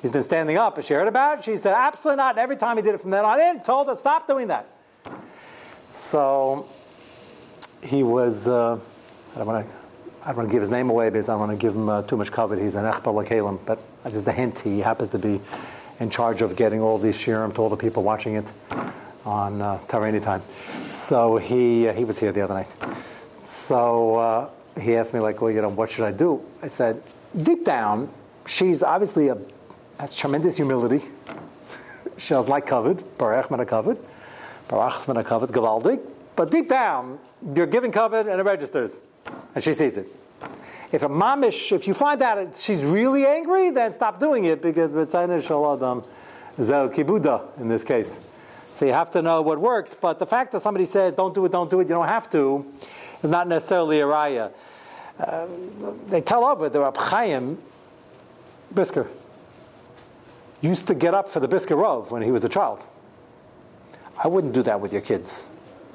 he's 0.00 0.10
been 0.10 0.22
standing 0.22 0.56
up?" 0.56 0.76
And 0.76 0.86
she 0.86 0.94
heard 0.94 1.06
about 1.06 1.40
it. 1.40 1.44
She 1.44 1.56
said, 1.58 1.74
"Absolutely 1.74 2.16
not." 2.16 2.30
And 2.30 2.38
every 2.38 2.56
time 2.56 2.78
he 2.78 2.82
did 2.82 2.94
it 2.94 3.00
from 3.02 3.10
then 3.10 3.26
on 3.26 3.40
in, 3.40 3.60
told 3.60 3.88
her, 3.88 3.94
"Stop 3.94 4.26
doing 4.26 4.48
that." 4.48 4.66
So 5.90 6.66
he 7.82 8.02
was. 8.02 8.48
Uh, 8.48 8.80
I 9.36 9.40
don't 9.40 9.48
want 9.48 9.68
to. 9.68 9.74
I 10.22 10.28
don't 10.28 10.38
want 10.38 10.48
to 10.48 10.52
give 10.54 10.62
his 10.62 10.70
name 10.70 10.88
away 10.88 11.10
because 11.10 11.28
I 11.28 11.32
don't 11.32 11.40
want 11.40 11.52
to 11.52 11.58
give 11.58 11.74
him 11.74 11.90
uh, 11.90 12.00
too 12.02 12.16
much 12.16 12.32
cover. 12.32 12.56
He's 12.56 12.74
an 12.74 12.84
Echbal 12.84 13.22
Lakalim, 13.22 13.58
but 13.66 13.78
just 14.08 14.26
a 14.26 14.32
hint. 14.32 14.60
He 14.60 14.80
happens 14.80 15.10
to 15.10 15.18
be 15.18 15.42
in 16.00 16.08
charge 16.08 16.40
of 16.40 16.56
getting 16.56 16.80
all 16.80 16.96
these 16.96 17.18
shirim 17.18 17.54
to 17.54 17.60
all 17.60 17.68
the 17.68 17.76
people 17.76 18.02
watching 18.02 18.36
it 18.36 18.50
on 19.26 19.60
uh, 19.60 19.78
time. 19.86 20.42
So 20.88 21.36
he 21.36 21.86
uh, 21.86 21.92
he 21.92 22.06
was 22.06 22.18
here 22.18 22.32
the 22.32 22.40
other 22.40 22.54
night. 22.54 22.74
So 23.38 24.16
uh, 24.16 24.50
he 24.80 24.96
asked 24.96 25.12
me 25.12 25.20
like, 25.20 25.42
well, 25.42 25.50
you 25.50 25.60
know, 25.60 25.68
what 25.68 25.90
should 25.90 26.06
I 26.06 26.12
do? 26.12 26.42
I 26.62 26.68
said, 26.68 27.02
deep 27.42 27.62
down, 27.62 28.08
she's 28.46 28.82
obviously 28.82 29.28
a 29.28 29.36
has 30.00 30.16
tremendous 30.16 30.56
humility. 30.56 31.04
she 32.16 32.32
has 32.32 32.48
like 32.48 32.66
covered, 32.66 33.04
Baruch 33.18 33.48
covered, 33.68 33.98
Baruch 34.68 35.26
covered, 35.26 35.50
Gavaldik. 35.50 36.00
But 36.36 36.50
deep 36.50 36.70
down, 36.70 37.18
you're 37.54 37.66
giving 37.66 37.92
covered 37.92 38.28
and 38.28 38.40
it 38.40 38.44
registers 38.44 39.02
and 39.54 39.62
she 39.62 39.72
sees 39.72 39.96
it. 39.96 40.06
If 40.92 41.02
a 41.02 41.08
mamish, 41.08 41.72
if 41.72 41.88
you 41.88 41.94
find 41.94 42.22
out 42.22 42.56
she's 42.56 42.84
really 42.84 43.26
angry, 43.26 43.70
then 43.70 43.90
stop 43.92 44.20
doing 44.20 44.44
it 44.44 44.62
because 44.62 44.94
b'tzayne 44.94 45.42
shaladam 45.42 46.06
zeo 46.58 46.94
kibuda 46.94 47.58
in 47.60 47.68
this 47.68 47.84
case. 47.84 48.20
So 48.70 48.84
you 48.84 48.92
have 48.92 49.10
to 49.12 49.22
know 49.22 49.42
what 49.42 49.58
works. 49.58 49.94
But 49.94 50.18
the 50.18 50.26
fact 50.26 50.52
that 50.52 50.60
somebody 50.60 50.84
says 50.84 51.14
don't 51.14 51.34
do 51.34 51.44
it, 51.46 51.52
don't 51.52 51.70
do 51.70 51.80
it, 51.80 51.84
you 51.84 51.94
don't 51.94 52.08
have 52.08 52.30
to, 52.30 52.64
is 53.22 53.30
not 53.30 53.48
necessarily 53.48 54.00
a 54.00 54.04
raya. 54.04 54.52
Uh, 55.18 55.46
they 56.08 56.20
tell 56.20 56.44
over 56.44 56.68
the 56.68 56.80
Rab 56.80 56.96
Chaim 56.96 57.58
Brisker 58.70 59.08
used 60.60 60.86
to 60.88 60.94
get 60.94 61.14
up 61.14 61.28
for 61.28 61.40
the 61.40 61.48
Brisker 61.48 61.74
Rov 61.74 62.10
when 62.10 62.22
he 62.22 62.30
was 62.30 62.44
a 62.44 62.48
child. 62.48 62.84
I 64.22 64.28
wouldn't 64.28 64.54
do 64.54 64.62
that 64.62 64.80
with 64.80 64.92
your 64.92 65.02
kids 65.02 65.48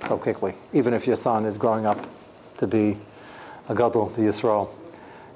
so 0.04 0.18
quickly, 0.18 0.56
even 0.74 0.94
if 0.94 1.08
your 1.08 1.16
son 1.16 1.46
is 1.46 1.58
growing 1.58 1.86
up 1.86 2.08
to 2.58 2.68
be 2.68 2.98
a 3.70 3.74
Yisrael. 3.74 4.70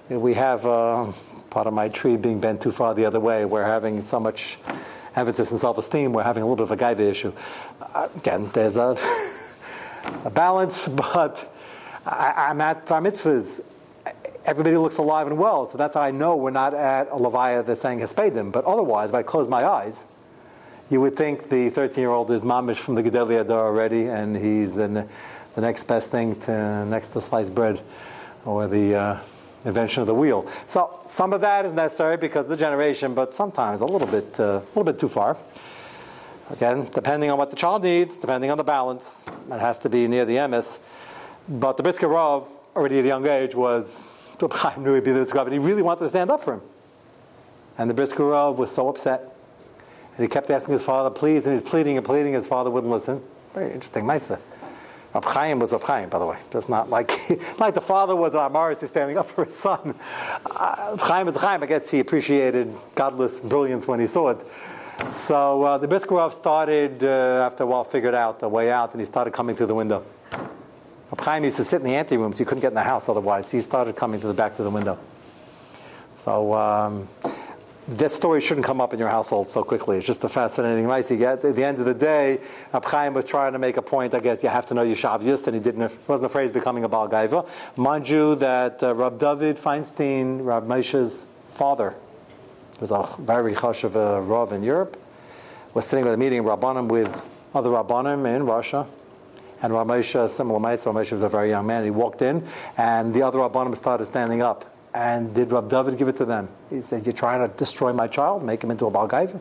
We 0.10 0.34
have 0.34 0.66
uh, 0.66 1.12
part 1.50 1.68
of 1.68 1.74
my 1.74 1.90
tree 1.90 2.18
being 2.18 2.40
bent 2.40 2.62
too 2.62 2.72
far 2.72 2.94
the 2.94 3.06
other 3.06 3.20
way. 3.20 3.46
We're 3.46 3.66
having 3.66 4.02
so 4.02 4.20
much 4.20 4.58
emphasis 5.16 5.52
in 5.52 5.58
self-esteem. 5.58 6.14
We're 6.14 6.24
having 6.24 6.44
a 6.44 6.46
little 6.46 6.66
bit 6.66 6.72
of 6.72 6.72
a 6.72 6.78
gaiva 6.78 7.10
issue. 7.10 7.34
Uh, 7.82 8.10
again, 8.16 8.50
there's 8.54 8.78
a, 8.78 8.98
a 10.26 10.30
balance, 10.30 10.88
but 11.14 11.52
I, 12.06 12.52
am 12.52 12.62
at 12.62 12.86
bar 12.86 13.02
mitzvahs. 13.02 13.62
Everybody 14.46 14.78
looks 14.78 14.98
alive 14.98 15.26
and 15.28 15.40
well, 15.40 15.66
so 15.66 15.78
that's 15.78 15.96
how 15.96 16.02
I 16.02 16.12
know 16.12 16.36
we're 16.36 16.52
not 16.52 16.74
at 16.76 17.08
a 17.08 17.16
levaya 17.16 17.66
that's 17.66 17.82
saying 17.82 18.00
hespedim. 18.00 18.52
But 18.52 18.66
otherwise, 18.66 19.10
if 19.10 19.16
I 19.16 19.24
close 19.24 19.48
my 19.48 19.66
eyes, 19.66 20.06
you 20.92 21.02
would 21.02 21.16
think 21.16 21.50
the 21.50 21.72
13-year-old 21.72 22.30
is 22.30 22.44
mamish 22.44 22.78
from 22.78 22.94
the 22.94 23.02
Gedalia 23.02 23.50
already, 23.50 24.08
and 24.08 24.36
he's 24.36 24.76
the, 24.76 25.08
the 25.56 25.62
next 25.62 25.86
best 25.86 26.12
thing 26.12 26.40
to 26.42 26.86
next 26.86 27.10
to 27.10 27.22
sliced 27.22 27.56
bread 27.56 27.82
or 28.46 28.68
the 28.68 28.96
uh, 28.96 29.20
invention 29.66 30.02
of 30.02 30.08
the 30.08 30.14
wheel. 30.14 30.48
So 30.66 31.00
some 31.06 31.34
of 31.34 31.42
that 31.42 31.66
is 31.66 31.74
necessary 31.74 32.18
because 32.18 32.46
of 32.46 32.52
the 32.52 32.58
generation, 32.58 33.14
but 33.14 33.34
sometimes 33.34 33.82
a 33.82 33.86
little 33.86 34.08
bit, 34.08 34.40
uh, 34.40 34.44
a 34.44 34.60
little 34.70 34.84
bit 34.84 35.00
too 35.00 35.10
far. 35.10 35.38
Again, 36.52 36.88
depending 36.94 37.32
on 37.32 37.40
what 37.40 37.50
the 37.50 37.56
child 37.56 37.84
needs, 37.84 38.18
depending 38.18 38.52
on 38.52 38.58
the 38.58 38.64
balance, 38.64 39.28
it 39.52 39.60
has 39.60 39.80
to 39.80 39.90
be 39.90 40.08
near 40.08 40.26
the 40.26 40.36
emes. 40.36 40.80
But 41.50 41.78
the 41.78 41.84
Brisker 41.84 42.16
already 42.16 43.00
at 43.00 43.06
a 43.06 43.08
young 43.08 43.26
age, 43.26 43.56
was 43.56 44.14
knew 44.78 44.94
he'd 44.94 45.04
be 45.04 45.12
the 45.12 45.42
and 45.42 45.54
he 45.54 45.60
really 45.60 45.82
wanted 45.82 46.02
to 46.02 46.10
stand 46.10 46.30
up 46.30 46.44
for 46.44 46.56
him. 46.56 46.62
And 47.78 47.90
the 47.90 47.94
Brisker 47.94 48.52
was 48.52 48.72
so 48.72 48.90
upset. 48.90 49.36
And 50.16 50.24
he 50.24 50.30
kept 50.30 50.50
asking 50.50 50.74
his 50.74 50.84
father, 50.84 51.10
please, 51.10 51.46
and 51.46 51.58
he's 51.58 51.68
pleading 51.68 51.98
and 51.98 52.06
pleading. 52.06 52.34
His 52.34 52.48
father 52.48 52.70
wouldn't 52.70 52.92
listen. 52.92 53.22
Very 53.54 53.74
interesting, 53.74 54.06
Maisa. 54.06 54.40
Rab 55.16 55.24
Chaim 55.24 55.60
was 55.60 55.72
Rab 55.72 55.84
Chaim, 55.84 56.10
by 56.10 56.20
the 56.20 56.26
way. 56.26 56.38
Just 56.52 56.68
not 56.68 56.90
like 56.90 57.10
like 57.60 57.74
the 57.74 57.80
father 57.80 58.14
was 58.14 58.34
Amaris 58.34 58.82
He's 58.82 58.90
standing 58.90 59.18
up 59.18 59.32
for 59.32 59.46
his 59.46 59.56
son. 59.56 59.96
Uh, 60.46 60.98
Chaim 60.98 61.26
was 61.26 61.38
Chaim. 61.38 61.64
I 61.64 61.68
guess 61.68 61.90
he 61.90 62.00
appreciated 62.02 62.76
godless 62.96 63.40
brilliance 63.40 63.88
when 63.88 64.02
he 64.02 64.08
saw 64.08 64.32
it. 64.32 64.46
So 65.08 65.64
uh, 65.64 65.78
the 65.78 65.88
Brisker 65.88 66.30
started, 66.32 67.02
uh, 67.02 67.46
after 67.46 67.64
a 67.64 67.66
while, 67.66 67.86
figured 67.86 68.14
out 68.14 68.40
the 68.40 68.50
way 68.50 68.70
out, 68.70 68.92
and 68.92 69.00
he 69.00 69.06
started 69.06 69.32
coming 69.32 69.56
through 69.56 69.68
the 69.68 69.76
window. 69.76 70.04
Rab 70.32 71.22
Chaim 71.22 71.46
used 71.46 71.56
to 71.58 71.64
sit 71.64 71.82
in 71.82 71.88
the 71.88 71.94
anterooms. 71.94 72.38
he 72.38 72.44
couldn't 72.44 72.62
get 72.62 72.70
in 72.70 72.76
the 72.76 72.84
house 72.84 73.08
otherwise. 73.08 73.50
He 73.50 73.62
started 73.62 73.96
coming 73.96 74.20
to 74.20 74.28
the 74.28 74.34
back 74.34 74.60
of 74.60 74.66
the 74.66 74.70
window. 74.70 75.00
So 76.12 76.54
um, 76.54 77.08
this 77.88 78.16
story 78.16 78.42
shouldn't 78.42 78.66
come 78.66 78.82
up 78.82 78.94
in 78.94 79.00
your 79.00 79.10
household 79.10 79.48
so 79.48 79.64
quickly. 79.64 79.98
It's 79.98 80.08
just 80.08 80.24
a 80.24 80.30
fascinating 80.30 80.88
mice. 80.88 81.12
At 81.12 81.42
the 81.42 81.64
end 81.64 81.80
of 81.80 81.86
the 81.86 81.94
day, 81.94 82.40
Chaim 82.72 83.14
was 83.14 83.26
trying 83.26 83.54
to 83.54 83.60
make 83.60 83.78
a 83.78 83.82
point. 83.82 84.16
I 84.16 84.20
guess 84.20 84.42
you 84.42 84.50
have 84.50 84.66
to 84.68 84.74
know 84.74 84.82
your 84.82 84.96
Yeshaviyus, 84.96 85.48
and 85.48 85.56
he 85.56 85.62
didn't. 85.62 85.92
wasn't 86.08 86.26
afraid 86.26 86.46
of 86.46 86.54
becoming 86.54 86.84
a 86.84 86.90
Baal. 86.90 87.48
Mind 87.76 88.10
you, 88.10 88.36
that 88.36 88.82
uh, 88.82 88.96
Rab 88.96 89.20
David 89.20 89.58
Feinstein, 89.58 90.44
Rab 90.44 90.68
Moshe's 90.68 91.28
father, 91.50 91.96
was 92.80 92.92
a 92.92 93.08
very 93.20 93.54
chashav 93.54 93.96
uh, 93.96 94.20
rav 94.22 94.52
in 94.52 94.64
Europe, 94.64 95.00
was 95.74 95.86
sitting 95.86 96.08
at 96.08 96.14
a 96.14 96.18
meeting 96.18 96.40
in 96.40 96.44
Rabbanim 96.44 96.88
with 96.88 97.30
other 97.54 97.70
Rabbanim 97.70 98.36
in 98.36 98.46
Russia. 98.46 98.88
And 99.62 99.74
Rab 99.74 99.88
Moshe, 99.88 100.28
similar 100.30 100.60
Rab 100.60 100.80
Moshe 100.80 101.12
was 101.12 101.22
a 101.22 101.30
very 101.30 101.50
young 101.50 101.68
man. 101.68 101.84
He 101.84 101.92
walked 101.92 102.22
in, 102.22 102.46
and 102.78 103.14
the 103.14 103.22
other 103.22 103.40
Rabbanim 103.40 103.76
started 103.76 104.06
standing 104.06 104.42
up 104.42 104.75
and 104.96 105.36
did 105.36 105.52
Rab 105.52 105.70
David 105.70 105.98
give 105.98 106.08
it 106.08 106.16
to 106.18 106.26
them? 106.26 106.48
He 106.70 106.80
said, 106.80 107.06
You're 107.06 107.14
trying 107.14 107.48
to 107.48 107.54
destroy 107.56 107.92
my 107.92 108.08
child, 108.08 108.44
make 108.44 108.64
him 108.64 108.72
into 108.72 108.86
a 108.86 108.92
Balgaiva? 108.92 109.40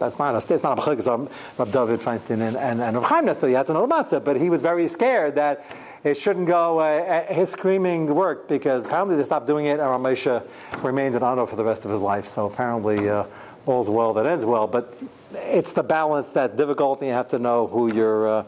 That's 0.00 0.18
not 0.18 0.34
a 0.34 0.54
it's 0.54 0.62
not 0.62 0.78
a 0.78 0.82
b'chag. 0.82 1.30
Rab 1.58 1.72
David 1.72 2.00
Feinstein 2.00 2.40
and 2.40 2.56
and, 2.56 2.80
and 2.80 2.96
Rab 2.96 3.04
Chaim 3.04 3.26
necessarily 3.26 3.54
had 3.54 3.66
to 3.66 3.74
know 3.74 3.86
the 3.86 3.94
matzah, 3.94 4.24
but 4.24 4.40
he 4.40 4.50
was 4.50 4.62
very 4.62 4.88
scared 4.88 5.36
that 5.36 5.64
it 6.02 6.16
shouldn't 6.16 6.46
go. 6.46 6.80
Uh, 6.80 7.32
his 7.32 7.50
screaming 7.50 8.06
worked 8.06 8.48
because 8.48 8.82
apparently 8.82 9.16
they 9.16 9.24
stopped 9.24 9.46
doing 9.46 9.66
it, 9.66 9.78
and 9.78 9.80
Ramesha 9.80 10.42
remained 10.82 11.14
in 11.14 11.22
honor 11.22 11.46
for 11.46 11.56
the 11.56 11.64
rest 11.64 11.84
of 11.84 11.90
his 11.90 12.00
life. 12.00 12.24
So 12.24 12.46
apparently, 12.46 13.10
uh, 13.10 13.24
all's 13.66 13.90
well 13.90 14.14
that 14.14 14.24
ends 14.24 14.44
well. 14.44 14.66
But 14.66 14.98
it's 15.34 15.74
the 15.74 15.82
balance 15.82 16.28
that's 16.30 16.54
difficult, 16.54 17.00
and 17.00 17.08
you 17.08 17.14
have 17.14 17.28
to 17.28 17.38
know 17.38 17.66
who 17.66 17.92
you're 17.92 18.26
uh, 18.26 18.44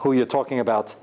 who 0.00 0.12
you're 0.12 0.26
talking 0.26 0.60
about. 0.60 0.94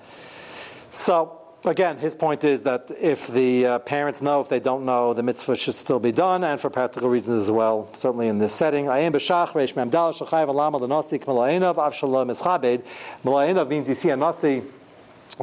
So 0.91 1.40
again, 1.65 1.97
his 1.97 2.15
point 2.15 2.43
is 2.43 2.63
that 2.63 2.91
if 2.99 3.27
the 3.27 3.65
uh, 3.65 3.79
parents 3.79 4.21
know, 4.21 4.39
if 4.39 4.49
they 4.49 4.59
don't 4.59 4.85
know, 4.85 5.13
the 5.13 5.23
mitzvah 5.23 5.55
should 5.55 5.75
still 5.75 5.99
be 5.99 6.11
done, 6.11 6.43
and 6.43 6.59
for 6.59 6.69
practical 6.69 7.09
reasons 7.09 7.43
as 7.43 7.51
well, 7.51 7.89
certainly 7.93 8.27
in 8.27 8.37
this 8.37 8.53
setting. 8.53 8.87
Means 8.87 9.15
you 13.89 13.95
see 13.95 14.09
a 14.09 14.17
nasi 14.17 14.61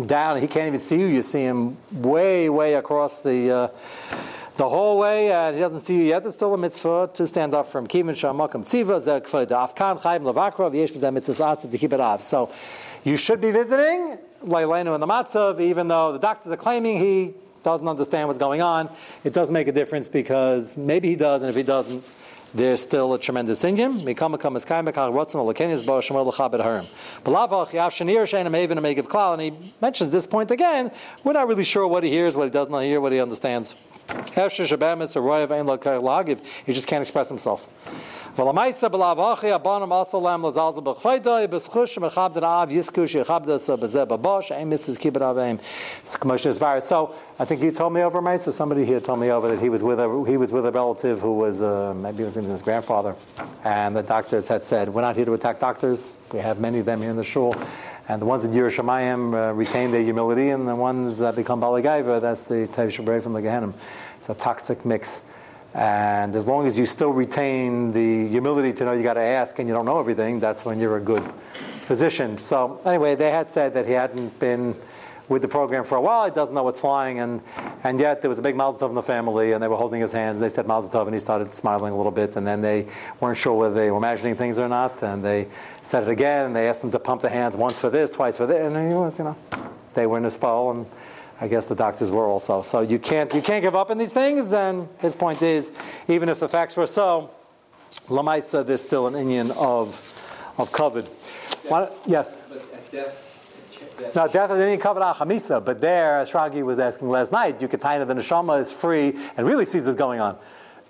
down, 0.07 0.41
he 0.41 0.47
can't 0.47 0.69
even 0.69 0.81
see 0.81 1.01
you. 1.01 1.07
You 1.07 1.23
see 1.23 1.43
him 1.43 1.77
way, 1.93 2.49
way 2.49 2.75
across 2.75 3.21
the 3.21 3.51
uh, 3.51 3.69
the 4.57 4.69
hallway, 4.69 5.29
and 5.29 5.55
he 5.55 5.61
doesn't 5.61 5.81
see 5.81 5.97
you 5.97 6.03
yet. 6.03 6.23
There's 6.23 6.35
still 6.35 6.53
a 6.53 6.59
mitzvah 6.59 7.11
to 7.15 7.29
stand 7.29 7.55
up 7.55 7.69
from 7.69 7.87
kivin 7.87 8.11
shamakam 8.11 8.65
tziva 8.65 8.99
zekfay 8.99 9.47
afkan 9.47 10.01
chayim 10.01 10.23
levakra 10.23 10.71
v'yesh 10.71 11.13
mitzvah 11.13 11.45
asa 11.45 11.69
to 11.69 11.79
keep. 11.79 11.93
So 12.23 12.51
you 13.05 13.17
should 13.17 13.41
be 13.41 13.53
visiting 13.53 14.19
Leilenu 14.45 14.95
in 14.95 15.01
the 15.01 15.07
Matzav, 15.07 15.61
even 15.61 15.89
though 15.89 16.13
the 16.13 16.19
doctors 16.19 16.53
are 16.53 16.57
claiming 16.57 16.99
he 16.99 17.35
doesn't 17.63 17.89
understand 17.89 18.29
what's 18.29 18.39
going 18.39 18.63
on. 18.63 18.89
It 19.25 19.33
doesn't 19.33 19.53
make 19.53 19.69
a 19.69 19.73
difference 19.73 20.09
because 20.09 20.77
maybe 20.77 21.09
he 21.09 21.17
does, 21.17 21.43
and 21.43 21.51
if 21.51 21.57
he 21.57 21.63
doesn't, 21.63 22.05
there's 22.55 22.81
still 22.81 23.13
a 23.13 23.19
tremendous 23.19 23.63
in 23.65 23.77
him. 23.77 23.99
And 23.99 24.09
he 24.09 24.15
mentions 29.81 30.11
this 30.11 30.27
point 30.27 30.51
again. 30.51 30.91
We're 31.25 31.33
not 31.35 31.47
really 31.49 31.65
sure 31.65 31.87
what 31.87 32.05
he 32.05 32.11
hears, 32.11 32.37
what 32.37 32.45
he 32.45 32.51
does 32.51 32.71
not 32.71 32.81
hear, 32.81 33.01
what 33.01 33.13
he 33.13 33.21
understands. 33.21 33.75
He 36.67 36.73
just 36.73 36.87
can't 36.87 37.03
express 37.03 37.29
himself. 37.29 37.69
So 38.37 38.45
I 47.39 47.45
think 47.45 47.63
he 47.63 47.71
told 47.73 47.93
me 47.93 48.03
over 48.03 48.23
Maisa, 48.23 48.53
somebody 48.53 48.85
here 48.85 49.01
told 49.01 49.19
me 49.19 49.31
over 49.31 49.49
that 49.49 49.59
he 49.59 49.69
was 49.69 49.83
with 49.83 49.99
a, 49.99 50.25
he 50.29 50.37
was 50.37 50.53
with 50.53 50.67
a 50.67 50.71
relative 50.71 51.21
who 51.21 51.35
was, 51.35 51.63
uh, 51.63 51.93
maybe 51.95 52.23
it 52.23 52.27
was 52.27 52.39
even 52.39 52.51
his 52.51 52.63
grandfather, 52.63 53.17
and 53.65 53.97
the 53.97 54.03
doctors 54.05 54.47
had 54.47 54.65
said, 54.65 54.89
we're 54.89 55.03
not 55.03 55.17
here 55.17 55.25
to 55.25 55.35
attack 55.35 55.59
doctors. 55.59 56.13
We 56.33 56.39
have 56.39 56.61
many 56.61 56.79
of 56.79 56.85
them 56.87 57.01
here 57.01 57.11
in 57.11 57.17
the 57.17 57.25
shul 57.25 57.57
and 58.09 58.23
the 58.23 58.27
ones 58.27 58.45
in 58.45 58.53
Yerushalayim 58.53 59.35
uh, 59.35 59.53
retain 59.53 59.91
their 59.91 60.03
humility, 60.03 60.49
and 60.49 60.67
the 60.67 60.75
ones 60.75 61.19
that 61.19 61.37
become 61.37 61.61
Baligaiva, 61.61 62.21
that's 62.21 62.43
the 62.43 62.67
Tev 62.67 62.89
Shabray 62.89 63.23
from 63.23 63.35
the 63.35 63.41
Gehenim. 63.41 63.75
It's 64.17 64.31
a 64.31 64.35
toxic 64.35 64.85
mix. 64.87 65.21
And 65.75 66.35
as 66.35 66.49
long 66.49 66.67
as 66.67 66.79
you 66.79 66.87
still 66.87 67.11
retain 67.11 67.93
the 67.93 68.27
humility 68.29 68.73
to 68.73 68.85
know 68.85 68.93
you 68.93 69.03
got 69.03 69.15
to 69.15 69.21
ask 69.21 69.59
and 69.59 69.69
you 69.69 69.75
don't 69.75 69.85
know 69.85 70.01
everything, 70.01 70.41
that's 70.41 70.65
when 70.65 70.81
you're 70.81 70.97
a 70.97 71.01
good 71.01 71.23
physician. 71.83 72.39
So 72.39 72.81
anyway, 72.85 73.15
they 73.15 73.31
had 73.31 73.51
said 73.51 73.75
that 73.75 73.87
he 73.87 73.93
hadn't 73.93 74.39
been 74.39 74.75
with 75.29 75.43
the 75.43 75.49
program 75.49 75.85
for 75.85 75.97
a 75.97 76.01
while. 76.01 76.25
He 76.25 76.31
doesn't 76.31 76.55
know 76.55 76.63
what's 76.63 76.81
flying, 76.81 77.21
and, 77.21 77.43
and 77.85 78.01
yet 78.01 78.23
there 78.23 78.29
was 78.29 78.39
a 78.39 78.43
big 78.43 78.57
Mazel 78.57 78.81
Tov 78.81 78.91
in 78.91 78.95
the 78.95 79.03
family, 79.03 79.53
and 79.53 79.63
they 79.63 79.69
were 79.69 79.77
holding 79.77 80.01
his 80.01 80.13
hands. 80.13 80.37
And 80.37 80.45
they 80.45 80.49
said 80.49 80.67
Mazel 80.67 80.91
Tov, 80.91 81.07
and 81.07 81.15
he 81.15 81.21
started 81.21 81.55
smiling 81.55 81.93
a 81.93 81.97
little 81.97 82.13
bit. 82.13 82.37
And 82.37 82.47
then 82.47 82.63
they 82.63 82.87
weren't 83.21 83.37
sure 83.37 83.55
whether 83.55 83.75
they 83.75 83.91
were 83.91 83.99
imagining 83.99 84.35
things 84.35 84.59
or 84.59 84.69
not, 84.69 85.03
and 85.03 85.25
they 85.25 85.49
said 85.83 86.05
it 86.05 86.09
again. 86.09 86.47
And 86.47 86.57
they 86.57 86.69
asked 86.69 86.83
him 86.83 86.91
to 86.93 86.99
pump 86.99 87.23
the 87.23 87.29
hands 87.29 87.57
once 87.57 87.81
for 87.81 87.91
this, 87.91 88.11
twice 88.11 88.37
for 88.37 88.47
this, 88.47 88.61
and 88.61 88.89
he 88.89 88.95
was, 88.95 89.19
you 89.19 89.25
know, 89.25 89.37
they 89.95 90.07
were 90.07 90.19
in 90.19 90.25
his 90.25 90.35
spell, 90.35 90.71
and 90.71 90.87
I 91.41 91.49
guess 91.49 91.67
the 91.67 91.75
doctors 91.75 92.11
were 92.11 92.27
also. 92.27 92.63
So 92.63 92.81
you 92.81 92.99
can't 92.99 93.33
you 93.33 93.43
can't 93.43 93.63
give 93.63 93.77
up 93.77 93.91
on 93.91 93.99
these 93.99 94.13
things. 94.13 94.53
And 94.53 94.89
his 94.99 95.15
point 95.15 95.43
is, 95.43 95.71
even 96.09 96.29
if 96.29 96.41
the 96.41 96.49
facts 96.49 96.77
were 96.77 96.87
so, 96.87 97.31
Lamaisa, 98.09 98.67
there's 98.67 98.83
still 98.83 99.07
an 99.07 99.15
Indian 99.15 99.51
of 99.53 100.01
of 100.59 100.73
covered. 100.73 101.09
yes. 102.07 102.45
Now, 104.15 104.27
is 104.27 104.59
any 104.59 104.77
covered 104.77 105.03
achamisa, 105.03 105.65
but 105.65 105.81
there, 105.81 106.21
as 106.21 106.31
Shragi 106.31 106.63
was 106.63 106.79
asking 106.79 107.09
last 107.09 107.33
night, 107.33 107.61
you 107.61 107.69
could 107.69 107.81
tie 107.81 108.03
the 108.03 108.15
neshama 108.15 108.61
is 108.61 108.73
free 108.73 109.17
and 109.37 109.47
really 109.47 109.65
sees 109.65 109.85
what's 109.85 109.97
going 109.97 110.21
on. 110.21 110.39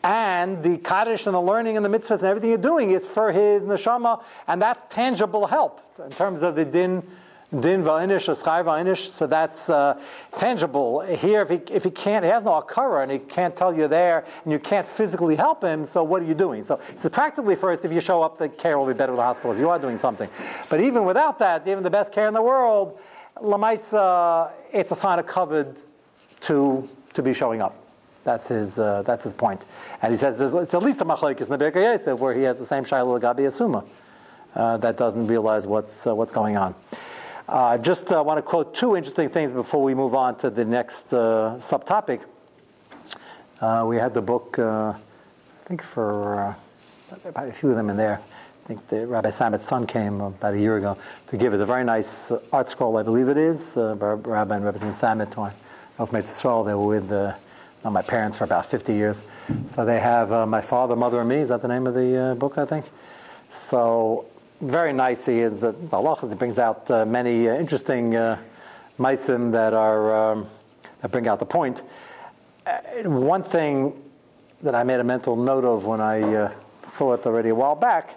And 0.04 0.62
the 0.62 0.78
kaddish 0.78 1.26
and 1.26 1.34
the 1.34 1.40
learning 1.40 1.76
and 1.76 1.84
the 1.84 1.88
mitzvahs 1.88 2.18
and 2.18 2.24
everything 2.24 2.50
you're 2.50 2.58
doing, 2.58 2.92
it's 2.92 3.06
for 3.06 3.32
his 3.32 3.62
neshama, 3.62 4.22
and 4.46 4.62
that's 4.62 4.84
tangible 4.88 5.46
help 5.46 5.80
in 6.04 6.10
terms 6.10 6.42
of 6.42 6.54
the 6.54 6.64
din 6.64 7.02
din 7.50 7.82
va'inish, 7.82 8.28
a 8.28 8.32
schai 8.32 8.62
va'inish, 8.62 9.08
so 9.08 9.26
that's 9.26 9.70
uh, 9.70 9.98
tangible. 10.36 11.00
Here, 11.00 11.40
if 11.42 11.48
he, 11.48 11.60
if 11.72 11.84
he 11.84 11.90
can't, 11.90 12.24
he 12.24 12.30
has 12.30 12.44
no 12.44 12.60
akara, 12.60 13.02
and 13.02 13.12
he 13.12 13.18
can't 13.18 13.56
tell 13.56 13.74
you 13.74 13.88
there, 13.88 14.24
and 14.44 14.52
you 14.52 14.58
can't 14.58 14.86
physically 14.86 15.34
help 15.34 15.62
him, 15.62 15.86
so 15.86 16.02
what 16.02 16.20
are 16.20 16.26
you 16.26 16.34
doing? 16.34 16.62
So, 16.62 16.78
so 16.94 17.08
practically, 17.08 17.56
first, 17.56 17.84
if 17.84 17.92
you 17.92 18.00
show 18.00 18.22
up, 18.22 18.38
the 18.38 18.50
care 18.50 18.78
will 18.78 18.86
be 18.86 18.92
better 18.92 19.12
with 19.12 19.18
the 19.18 19.24
hospitals. 19.24 19.58
You 19.58 19.70
are 19.70 19.78
doing 19.78 19.96
something. 19.96 20.28
But 20.68 20.80
even 20.82 21.04
without 21.04 21.38
that, 21.38 21.66
even 21.66 21.82
the 21.82 21.90
best 21.90 22.12
care 22.12 22.28
in 22.28 22.34
the 22.34 22.42
world, 22.42 22.98
lamaisa, 23.36 24.50
it's 24.70 24.90
a 24.90 24.96
sign 24.96 25.18
of 25.18 25.26
covered 25.26 25.76
to, 26.42 26.88
to 27.14 27.22
be 27.22 27.32
showing 27.32 27.62
up. 27.62 27.74
That's 28.24 28.48
his, 28.48 28.78
uh, 28.78 29.02
that's 29.02 29.24
his 29.24 29.32
point. 29.32 29.64
And 30.02 30.12
he 30.12 30.18
says 30.18 30.38
it's 30.38 30.74
at 30.74 30.82
least 30.82 31.00
a 31.00 31.06
machlekes 31.06 31.48
nebeka 31.48 31.76
Yosef, 31.76 32.20
where 32.20 32.34
he 32.34 32.42
has 32.42 32.58
the 32.58 32.66
same 32.66 32.84
shiloh 32.84 33.18
gabi 33.18 33.46
asuma. 33.46 33.86
Uh, 34.54 34.76
that 34.78 34.98
doesn't 34.98 35.26
realize 35.26 35.66
what's, 35.66 36.06
uh, 36.06 36.14
what's 36.14 36.32
going 36.32 36.58
on. 36.58 36.74
Uh, 37.48 37.78
just 37.78 38.12
uh, 38.12 38.22
want 38.22 38.36
to 38.36 38.42
quote 38.42 38.74
two 38.74 38.94
interesting 38.94 39.26
things 39.26 39.54
before 39.54 39.82
we 39.82 39.94
move 39.94 40.14
on 40.14 40.36
to 40.36 40.50
the 40.50 40.66
next 40.66 41.14
uh, 41.14 41.54
subtopic. 41.56 42.20
Uh, 43.58 43.86
we 43.88 43.96
had 43.96 44.12
the 44.12 44.20
book, 44.20 44.58
uh, 44.58 44.92
I 44.92 45.64
think, 45.64 45.82
for 45.82 46.54
a 47.34 47.52
few 47.52 47.70
of 47.70 47.76
them 47.76 47.88
in 47.88 47.96
there. 47.96 48.20
I 48.20 48.68
think 48.68 48.86
the 48.88 49.06
Rabbi 49.06 49.30
Samet's 49.30 49.64
son 49.64 49.86
came 49.86 50.20
about 50.20 50.52
a 50.52 50.60
year 50.60 50.76
ago 50.76 50.98
to 51.28 51.38
give 51.38 51.54
it. 51.54 51.60
A 51.62 51.64
very 51.64 51.84
nice 51.84 52.30
art 52.52 52.68
scroll, 52.68 52.98
I 52.98 53.02
believe 53.02 53.30
it 53.30 53.38
is. 53.38 53.78
Rabbi 53.78 54.56
and 54.56 54.64
Rabbi 54.66 54.76
Samet, 54.76 55.54
of 55.96 56.12
Mitzvah, 56.12 56.64
they 56.66 56.74
were 56.74 57.00
with 57.00 57.10
my 57.82 58.02
parents 58.02 58.36
for 58.36 58.44
about 58.44 58.66
50 58.66 58.92
years. 58.92 59.24
So 59.68 59.86
they 59.86 60.00
have 60.00 60.46
My 60.46 60.60
Father, 60.60 60.94
Mother, 60.94 61.20
and 61.20 61.30
Me. 61.30 61.36
Is 61.36 61.48
that 61.48 61.62
the 61.62 61.68
name 61.68 61.86
of 61.86 61.94
the 61.94 62.36
book, 62.38 62.58
I 62.58 62.66
think? 62.66 62.84
So 63.48 64.26
very 64.60 64.92
nice 64.92 65.26
he 65.26 65.38
is 65.40 65.60
that 65.60 65.76
Allah 65.92 66.16
brings 66.36 66.58
out 66.58 66.90
uh, 66.90 67.04
many 67.04 67.48
uh, 67.48 67.54
interesting 67.56 68.16
uh, 68.16 68.38
maisim 68.98 69.52
that 69.52 69.72
are 69.72 70.32
um, 70.32 70.46
that 71.00 71.10
bring 71.10 71.28
out 71.28 71.38
the 71.38 71.46
point. 71.46 71.82
Uh, 72.66 72.78
one 73.04 73.42
thing 73.42 73.92
that 74.62 74.74
I 74.74 74.82
made 74.82 75.00
a 75.00 75.04
mental 75.04 75.36
note 75.36 75.64
of 75.64 75.86
when 75.86 76.00
I 76.00 76.22
uh, 76.22 76.52
saw 76.82 77.14
it 77.14 77.24
already 77.26 77.50
a 77.50 77.54
while 77.54 77.76
back 77.76 78.16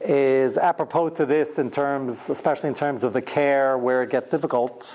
is 0.00 0.58
apropos 0.58 1.10
to 1.10 1.26
this 1.26 1.58
in 1.58 1.70
terms, 1.70 2.28
especially 2.28 2.68
in 2.68 2.74
terms 2.74 3.04
of 3.04 3.12
the 3.12 3.22
care 3.22 3.78
where 3.78 4.02
it 4.02 4.10
gets 4.10 4.30
difficult 4.30 4.88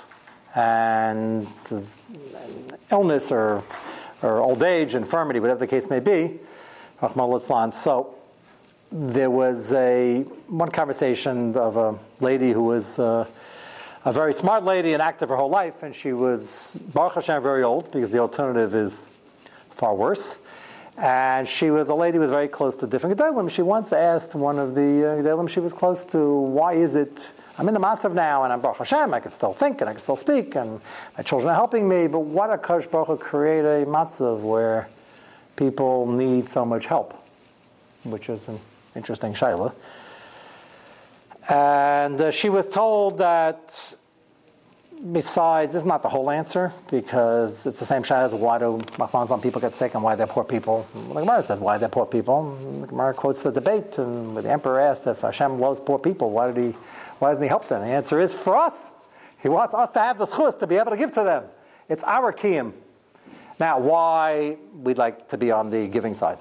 and 0.53 1.47
illness 2.91 3.31
or 3.31 3.63
or 4.21 4.39
old 4.39 4.61
age, 4.61 4.93
infirmity, 4.95 5.39
whatever 5.39 5.59
the 5.59 5.67
case 5.67 5.89
may 5.89 5.99
be. 5.99 6.39
So 6.99 8.20
there 8.91 9.29
was 9.29 9.73
a 9.73 10.23
one 10.47 10.69
conversation 10.69 11.55
of 11.55 11.77
a 11.77 11.97
lady 12.19 12.51
who 12.51 12.63
was 12.63 12.99
uh, 12.99 13.25
a 14.03 14.11
very 14.11 14.33
smart 14.33 14.63
lady 14.63 14.93
and 14.93 15.01
active 15.01 15.29
her 15.29 15.35
whole 15.35 15.49
life, 15.49 15.83
and 15.83 15.95
she 15.95 16.11
was 16.11 16.73
Baruch 16.93 17.15
Hashem 17.15 17.41
very 17.41 17.63
old 17.63 17.91
because 17.91 18.11
the 18.11 18.19
alternative 18.19 18.75
is 18.75 19.05
far 19.69 19.95
worse. 19.95 20.39
And 20.97 21.47
she 21.47 21.71
was 21.71 21.87
a 21.89 21.95
lady 21.95 22.17
who 22.17 22.21
was 22.21 22.31
very 22.31 22.49
close 22.49 22.75
to 22.77 22.87
different 22.87 23.17
gedolim. 23.17 23.49
She 23.49 23.61
once 23.61 23.93
asked 23.93 24.35
one 24.35 24.59
of 24.59 24.75
the 24.75 24.81
uh, 24.81 25.21
gedolim 25.21 25.49
she 25.49 25.61
was 25.61 25.71
close 25.71 26.03
to, 26.05 26.33
"Why 26.33 26.73
is 26.73 26.95
it 26.95 27.31
I'm 27.57 27.67
in 27.67 27.73
the 27.73 27.79
matzav 27.79 28.13
now, 28.13 28.43
and 28.43 28.51
I'm 28.51 28.59
Baruch 28.59 28.77
Hashem. 28.77 29.13
I 29.13 29.19
can 29.19 29.31
still 29.31 29.53
think 29.53 29.81
and 29.81 29.89
I 29.89 29.93
can 29.93 29.99
still 29.99 30.15
speak, 30.15 30.55
and 30.55 30.81
my 31.17 31.23
children 31.23 31.49
are 31.51 31.55
helping 31.55 31.87
me. 31.87 32.07
But 32.07 32.19
what 32.19 32.51
a 32.51 32.57
Kosh 32.57 32.87
Baruch 32.87 33.19
create 33.19 33.65
a 33.65 33.85
matzav 33.85 34.39
where 34.39 34.89
people 35.55 36.07
need 36.07 36.49
so 36.49 36.65
much 36.65 36.87
help, 36.87 37.13
which 38.03 38.29
is 38.29 38.47
an 38.47 38.59
Interesting 38.95 39.33
Shaila. 39.33 39.73
And 41.49 42.19
uh, 42.19 42.31
she 42.31 42.49
was 42.49 42.67
told 42.67 43.17
that 43.17 43.95
besides, 45.11 45.73
this 45.73 45.81
is 45.81 45.85
not 45.85 46.03
the 46.03 46.09
whole 46.09 46.29
answer 46.29 46.71
because 46.89 47.65
it's 47.65 47.79
the 47.79 47.85
same 47.85 48.03
Shaila 48.03 48.25
as 48.25 48.35
why 48.35 48.59
do 48.59 48.79
some 49.25 49.41
people 49.41 49.59
get 49.59 49.73
sick 49.73 49.95
and 49.95 50.03
why 50.03 50.15
they're 50.15 50.27
poor 50.27 50.43
people. 50.43 50.87
The 50.93 51.21
Gemara 51.21 51.41
says 51.41 51.59
why 51.59 51.77
they're 51.77 51.89
poor 51.89 52.05
people. 52.05 52.55
The 52.81 52.87
Gemara 52.87 53.13
quotes 53.13 53.41
the 53.41 53.51
debate 53.51 53.97
and 53.97 54.37
the 54.37 54.49
emperor 54.49 54.79
asked 54.79 55.07
if 55.07 55.21
Hashem 55.21 55.59
loves 55.59 55.79
poor 55.79 55.97
people, 55.97 56.29
why 56.29 56.51
did 56.51 56.63
he, 56.63 56.71
why 57.19 57.29
doesn't 57.29 57.43
he 57.43 57.49
help 57.49 57.67
them? 57.67 57.81
The 57.81 57.87
answer 57.87 58.19
is 58.19 58.33
for 58.33 58.55
us. 58.55 58.93
He 59.41 59.49
wants 59.49 59.73
us 59.73 59.91
to 59.91 59.99
have 59.99 60.17
the 60.19 60.25
schus 60.25 60.57
to 60.59 60.67
be 60.67 60.75
able 60.75 60.91
to 60.91 60.97
give 60.97 61.11
to 61.13 61.23
them. 61.23 61.45
It's 61.89 62.03
our 62.03 62.31
kiyum. 62.31 62.73
Now, 63.59 63.79
why 63.79 64.57
we'd 64.73 64.97
like 64.97 65.27
to 65.29 65.37
be 65.37 65.51
on 65.51 65.69
the 65.69 65.87
giving 65.87 66.13
side. 66.13 66.37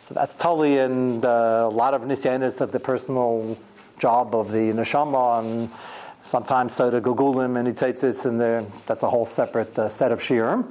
So 0.00 0.14
that's 0.14 0.36
totally 0.36 0.78
in 0.78 1.20
a 1.24 1.68
lot 1.68 1.92
of 1.92 2.02
nisyanis 2.02 2.60
of 2.60 2.70
the 2.70 2.78
personal 2.80 3.58
job 3.98 4.34
of 4.34 4.52
the 4.52 4.72
neshama, 4.72 5.40
and 5.40 5.70
sometimes 6.22 6.72
so 6.72 6.90
to 6.90 7.00
gugulim 7.00 7.58
and 7.58 7.68
itzitzis, 7.68 8.24
and 8.24 8.40
there 8.40 8.64
that's 8.86 9.02
a 9.02 9.10
whole 9.10 9.26
separate 9.26 9.76
uh, 9.78 9.88
set 9.88 10.12
of 10.12 10.20
shiurim. 10.20 10.64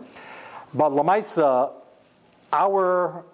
But 0.74 0.92
lamaisa, 0.92 1.72
our 2.54 3.26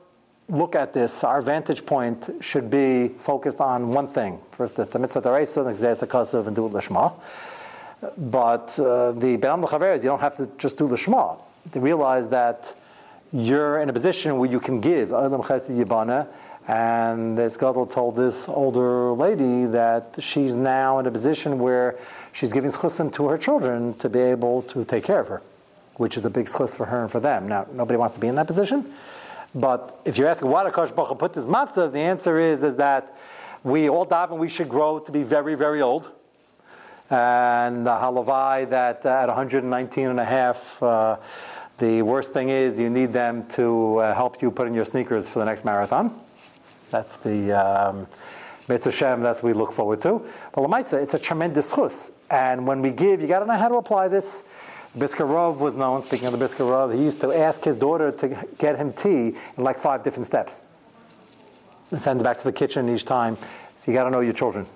look 0.50 0.75
at 0.75 0.93
this, 0.93 1.23
our 1.23 1.41
vantage 1.41 1.85
point 1.85 2.29
should 2.41 2.71
be 2.71 3.09
focused 3.09 3.62
on 3.62 3.89
one 3.89 4.07
thing. 4.07 4.39
First, 4.51 4.79
it's 4.79 4.95
a 4.95 5.00
mitzvah 5.00 5.21
deraisa, 5.21 5.71
it's 5.71 6.01
a 6.01 6.07
kasav, 6.07 6.47
and 6.47 6.55
do 6.55 6.67
lishma. 6.69 7.13
But 8.17 8.77
uh, 8.79 9.12
the 9.13 9.38
Be'am 9.38 9.62
L'chaveres, 9.62 10.03
you 10.03 10.09
don't 10.09 10.19
have 10.19 10.35
to 10.38 10.50
just 10.57 10.77
do 10.77 10.88
the 10.88 10.95
lishma. 10.95 11.39
To 11.71 11.79
realize 11.79 12.27
that 12.29 12.73
you're 13.33 13.79
in 13.79 13.89
a 13.89 13.93
position 13.93 14.37
where 14.37 14.49
you 14.49 14.59
can 14.59 14.79
give. 14.79 15.11
And 16.65 17.37
this 17.37 17.57
Gadol 17.57 17.87
told 17.87 18.15
this 18.15 18.47
older 18.47 19.11
lady 19.11 19.65
that 19.65 20.15
she's 20.19 20.55
now 20.55 20.99
in 20.99 21.07
a 21.07 21.11
position 21.11 21.59
where 21.59 21.97
she's 22.31 22.53
giving 22.53 22.71
schusim 22.71 23.11
to 23.13 23.27
her 23.27 23.37
children 23.37 23.95
to 23.95 24.07
be 24.07 24.19
able 24.19 24.61
to 24.63 24.85
take 24.85 25.03
care 25.03 25.19
of 25.19 25.27
her, 25.27 25.41
which 25.95 26.15
is 26.15 26.23
a 26.23 26.29
big 26.29 26.45
schus 26.45 26.77
for 26.77 26.85
her 26.85 27.01
and 27.01 27.11
for 27.11 27.19
them. 27.19 27.49
Now, 27.49 27.65
nobody 27.73 27.97
wants 27.97 28.13
to 28.13 28.21
be 28.21 28.27
in 28.27 28.35
that 28.35 28.47
position. 28.47 28.93
But 29.55 29.99
if 30.05 30.17
you're 30.17 30.29
asking 30.29 30.49
why 30.49 30.69
Akash 30.69 30.95
Baruch 30.95 31.19
put 31.19 31.33
this 31.33 31.45
matzah, 31.45 31.91
the 31.91 31.99
answer 31.99 32.39
is, 32.39 32.63
is 32.63 32.75
that 32.77 33.17
we 33.63 33.89
all 33.89 34.05
daven 34.05 34.37
we 34.37 34.49
should 34.49 34.69
grow 34.69 34.99
to 34.99 35.11
be 35.11 35.23
very, 35.23 35.55
very 35.55 35.81
old. 35.81 36.11
And 37.09 37.85
the 37.85 37.91
halavai 37.91 38.69
that 38.69 39.05
at 39.05 39.27
119 39.27 40.07
and 40.07 40.19
a 40.19 40.25
half, 40.25 40.81
uh, 40.81 41.17
the 41.83 42.01
worst 42.01 42.31
thing 42.31 42.47
is 42.47 42.79
you 42.79 42.89
need 42.89 43.11
them 43.11 43.45
to 43.49 43.97
uh, 43.97 44.15
help 44.15 44.41
you 44.41 44.49
put 44.49 44.67
in 44.67 44.73
your 44.73 44.85
sneakers 44.85 45.27
for 45.27 45.39
the 45.39 45.45
next 45.45 45.65
marathon. 45.65 46.17
That's 46.91 47.17
the 47.17 47.51
um, 47.51 48.07
Mitzvah 48.69 49.17
that's 49.19 49.43
what 49.43 49.49
we 49.49 49.53
look 49.53 49.73
forward 49.73 49.99
to. 50.03 50.25
But 50.53 50.61
Lamaitza, 50.61 51.03
it's 51.03 51.13
a 51.13 51.19
tremendous 51.19 51.75
chus. 51.75 52.13
And 52.29 52.65
when 52.65 52.81
we 52.81 52.91
give, 52.91 53.21
you 53.21 53.27
got 53.27 53.39
to 53.39 53.45
know 53.45 53.57
how 53.57 53.67
to 53.67 53.75
apply 53.75 54.07
this. 54.07 54.45
Briskerov 54.97 55.57
was 55.57 55.75
known, 55.75 56.01
speaking 56.01 56.27
of 56.27 56.39
the 56.39 56.45
Briskerov, 56.45 56.95
he 56.95 57.03
used 57.03 57.19
to 57.19 57.33
ask 57.33 57.61
his 57.63 57.75
daughter 57.75 58.11
to 58.11 58.47
get 58.57 58.77
him 58.77 58.93
tea 58.93 59.35
in 59.57 59.63
like 59.63 59.77
five 59.77 60.03
different 60.03 60.27
steps. 60.27 60.61
And 61.91 62.01
send 62.01 62.21
it 62.21 62.23
back 62.23 62.37
to 62.37 62.43
the 62.45 62.53
kitchen 62.53 62.87
each 62.87 63.03
time. 63.03 63.37
So 63.75 63.91
you 63.91 63.97
got 63.97 64.05
to 64.05 64.09
know 64.09 64.21
your 64.21 64.33
children. 64.33 64.67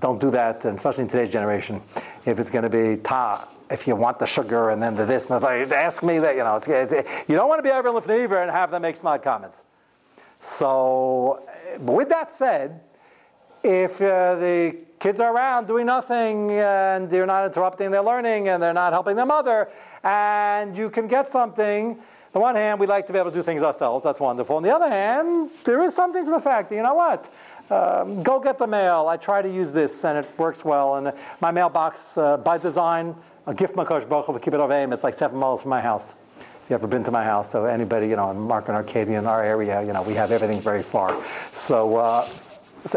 Don't 0.00 0.20
do 0.20 0.30
that, 0.30 0.64
and 0.64 0.76
especially 0.76 1.04
in 1.04 1.08
today's 1.08 1.30
generation. 1.30 1.80
If 2.24 2.40
it's 2.40 2.50
going 2.50 2.64
to 2.64 2.70
be 2.70 3.00
ta, 3.00 3.46
if 3.70 3.86
you 3.86 3.96
want 3.96 4.18
the 4.18 4.26
sugar 4.26 4.70
and 4.70 4.82
then 4.82 4.96
the 4.96 5.04
this 5.04 5.28
and 5.28 5.42
the 5.42 5.46
that, 5.46 5.72
ask 5.72 6.02
me 6.02 6.18
that, 6.20 6.36
you 6.36 6.44
know. 6.44 6.56
It's, 6.56 6.68
it's, 6.68 6.92
you 7.28 7.36
don't 7.36 7.48
want 7.48 7.58
to 7.58 7.62
be 7.62 7.70
in 7.70 7.94
Lefnever 7.94 8.40
and 8.42 8.50
have 8.50 8.70
them 8.70 8.82
make 8.82 8.96
snide 8.96 9.22
comments. 9.22 9.64
So, 10.40 11.42
with 11.78 12.08
that 12.10 12.30
said, 12.30 12.80
if 13.62 14.00
uh, 14.00 14.36
the 14.36 14.76
kids 14.98 15.20
are 15.20 15.34
around 15.34 15.66
doing 15.66 15.86
nothing 15.86 16.52
and 16.52 17.10
you're 17.10 17.26
not 17.26 17.46
interrupting 17.46 17.90
their 17.90 18.02
learning 18.02 18.48
and 18.48 18.62
they're 18.62 18.72
not 18.72 18.92
helping 18.92 19.16
their 19.16 19.26
mother, 19.26 19.68
and 20.04 20.76
you 20.76 20.90
can 20.90 21.08
get 21.08 21.28
something. 21.28 21.90
On 21.90 21.98
the 22.32 22.40
one 22.40 22.54
hand, 22.54 22.78
we 22.78 22.86
like 22.86 23.06
to 23.06 23.12
be 23.12 23.18
able 23.18 23.30
to 23.30 23.36
do 23.36 23.42
things 23.42 23.62
ourselves. 23.62 24.04
That's 24.04 24.20
wonderful. 24.20 24.56
On 24.56 24.62
the 24.62 24.74
other 24.74 24.88
hand, 24.88 25.50
there 25.64 25.82
is 25.82 25.94
something 25.94 26.24
to 26.24 26.30
the 26.30 26.40
fact 26.40 26.68
that, 26.68 26.76
you 26.76 26.82
know 26.82 26.94
what? 26.94 27.32
Um, 27.70 28.22
go 28.22 28.38
get 28.38 28.58
the 28.58 28.66
mail. 28.66 29.08
I 29.08 29.16
try 29.16 29.42
to 29.42 29.52
use 29.52 29.72
this 29.72 30.04
and 30.04 30.18
it 30.18 30.38
works 30.38 30.64
well. 30.64 30.96
And 30.96 31.12
my 31.40 31.50
mailbox, 31.50 32.16
uh, 32.16 32.36
by 32.36 32.58
design, 32.58 33.16
a 33.46 33.54
gift 33.54 33.76
Makosh 33.76 34.08
Baruch 34.08 34.28
of 34.28 34.40
Kibbutz 34.40 34.72
Aim, 34.74 34.92
it's 34.92 35.04
like 35.04 35.14
seven 35.14 35.38
miles 35.38 35.62
from 35.62 35.70
my 35.70 35.80
house. 35.80 36.14
If 36.38 36.70
you've 36.70 36.80
ever 36.80 36.88
been 36.88 37.04
to 37.04 37.12
my 37.12 37.24
house, 37.24 37.50
so 37.50 37.64
anybody, 37.64 38.08
you 38.08 38.16
know, 38.16 38.30
in 38.30 38.38
Mark 38.38 38.68
and 38.68 38.76
Arcadia 38.76 39.18
in 39.18 39.26
our 39.26 39.42
area, 39.42 39.82
you 39.82 39.92
know, 39.92 40.02
we 40.02 40.14
have 40.14 40.32
everything 40.32 40.60
very 40.60 40.82
far. 40.82 41.16
So, 41.52 41.96
uh, 41.96 42.28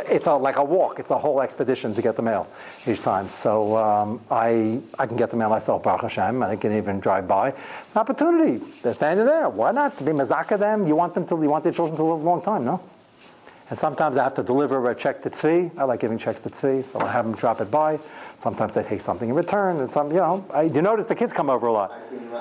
it's 0.07 0.27
a, 0.27 0.33
like 0.33 0.57
a 0.57 0.63
walk. 0.63 0.99
It's 0.99 1.09
a 1.09 1.17
whole 1.17 1.41
expedition 1.41 1.95
to 1.95 2.01
get 2.01 2.15
the 2.15 2.21
mail 2.21 2.47
each 2.85 3.01
time. 3.01 3.27
So 3.27 3.75
um, 3.75 4.21
I, 4.29 4.79
I 4.99 5.07
can 5.07 5.17
get 5.17 5.31
the 5.31 5.37
mail 5.37 5.49
myself, 5.49 5.81
Baruch 5.81 6.01
Hashem, 6.01 6.43
and 6.43 6.43
I 6.43 6.55
can 6.55 6.77
even 6.77 6.99
drive 6.99 7.27
by. 7.27 7.49
It's 7.49 7.95
an 7.95 8.01
opportunity. 8.01 8.63
They're 8.83 8.93
standing 8.93 9.25
there. 9.25 9.49
Why 9.49 9.71
not? 9.71 9.97
To 9.97 10.03
be 10.03 10.11
mazaka 10.11 10.59
them. 10.59 10.87
You 10.87 10.95
want 10.95 11.15
them 11.15 11.25
to. 11.27 11.41
You 11.41 11.49
want 11.49 11.63
their 11.63 11.73
children 11.73 11.97
to 11.97 12.03
live 12.03 12.21
a 12.21 12.23
long 12.23 12.41
time, 12.41 12.65
no? 12.65 12.81
And 13.69 13.77
sometimes 13.77 14.17
I 14.17 14.23
have 14.23 14.33
to 14.33 14.43
deliver 14.43 14.89
a 14.89 14.95
check 14.95 15.21
to 15.21 15.29
Tzvi. 15.29 15.77
I 15.77 15.83
like 15.83 15.99
giving 15.99 16.17
checks 16.17 16.41
to 16.41 16.49
Tzvi, 16.49 16.83
so 16.83 16.99
I 17.01 17.11
have 17.11 17.23
them 17.23 17.35
drop 17.35 17.61
it 17.61 17.69
by. 17.69 17.99
Sometimes 18.35 18.73
they 18.73 18.81
take 18.81 18.99
something 18.99 19.29
in 19.29 19.35
return, 19.35 19.79
and 19.79 19.89
some, 19.89 20.11
you 20.11 20.17
know, 20.17 20.43
I, 20.51 20.63
you 20.63 20.81
notice 20.81 21.05
the 21.05 21.13
kids 21.13 21.33
come 21.33 21.51
over 21.51 21.67
a 21.67 21.71
lot. 21.71 21.91
I've 21.91 22.09
seen 22.09 22.31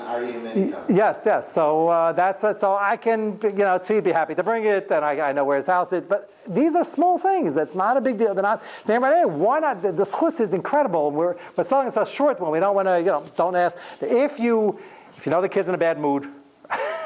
many 0.43 0.71
times. 0.71 0.89
Yes, 0.89 1.21
yes. 1.27 1.53
So 1.53 1.87
uh, 1.89 2.13
that's 2.13 2.43
uh, 2.43 2.53
so 2.53 2.75
I 2.75 2.97
can, 2.97 3.39
you 3.43 3.51
know, 3.51 3.77
Tzvi 3.77 4.03
be 4.03 4.11
happy 4.11 4.33
to 4.33 4.41
bring 4.41 4.65
it, 4.65 4.89
and 4.89 5.05
I, 5.05 5.29
I, 5.29 5.31
know 5.31 5.45
where 5.45 5.57
his 5.57 5.67
house 5.67 5.93
is. 5.93 6.07
But 6.07 6.33
these 6.47 6.75
are 6.75 6.83
small 6.83 7.19
things. 7.19 7.53
That's 7.53 7.75
not 7.75 7.95
a 7.95 8.01
big 8.01 8.17
deal. 8.17 8.33
They're 8.33 8.41
not 8.41 8.63
saying, 8.85 8.99
hey, 9.03 9.25
why 9.25 9.59
not? 9.59 9.83
The, 9.83 9.91
the 9.91 10.05
schus 10.05 10.41
is 10.41 10.55
incredible. 10.55 11.11
We're 11.11 11.35
we're 11.55 11.63
selling 11.63 11.95
a 11.95 12.05
short 12.07 12.39
one. 12.39 12.51
We 12.51 12.59
don't 12.59 12.73
want 12.73 12.87
to, 12.87 12.99
you 12.99 13.05
know, 13.05 13.23
don't 13.35 13.55
ask. 13.55 13.77
If 14.01 14.39
you 14.39 14.79
if 15.15 15.27
you 15.27 15.31
know 15.31 15.41
the 15.41 15.49
kid's 15.49 15.67
in 15.67 15.75
a 15.75 15.77
bad 15.77 15.99
mood. 15.99 16.27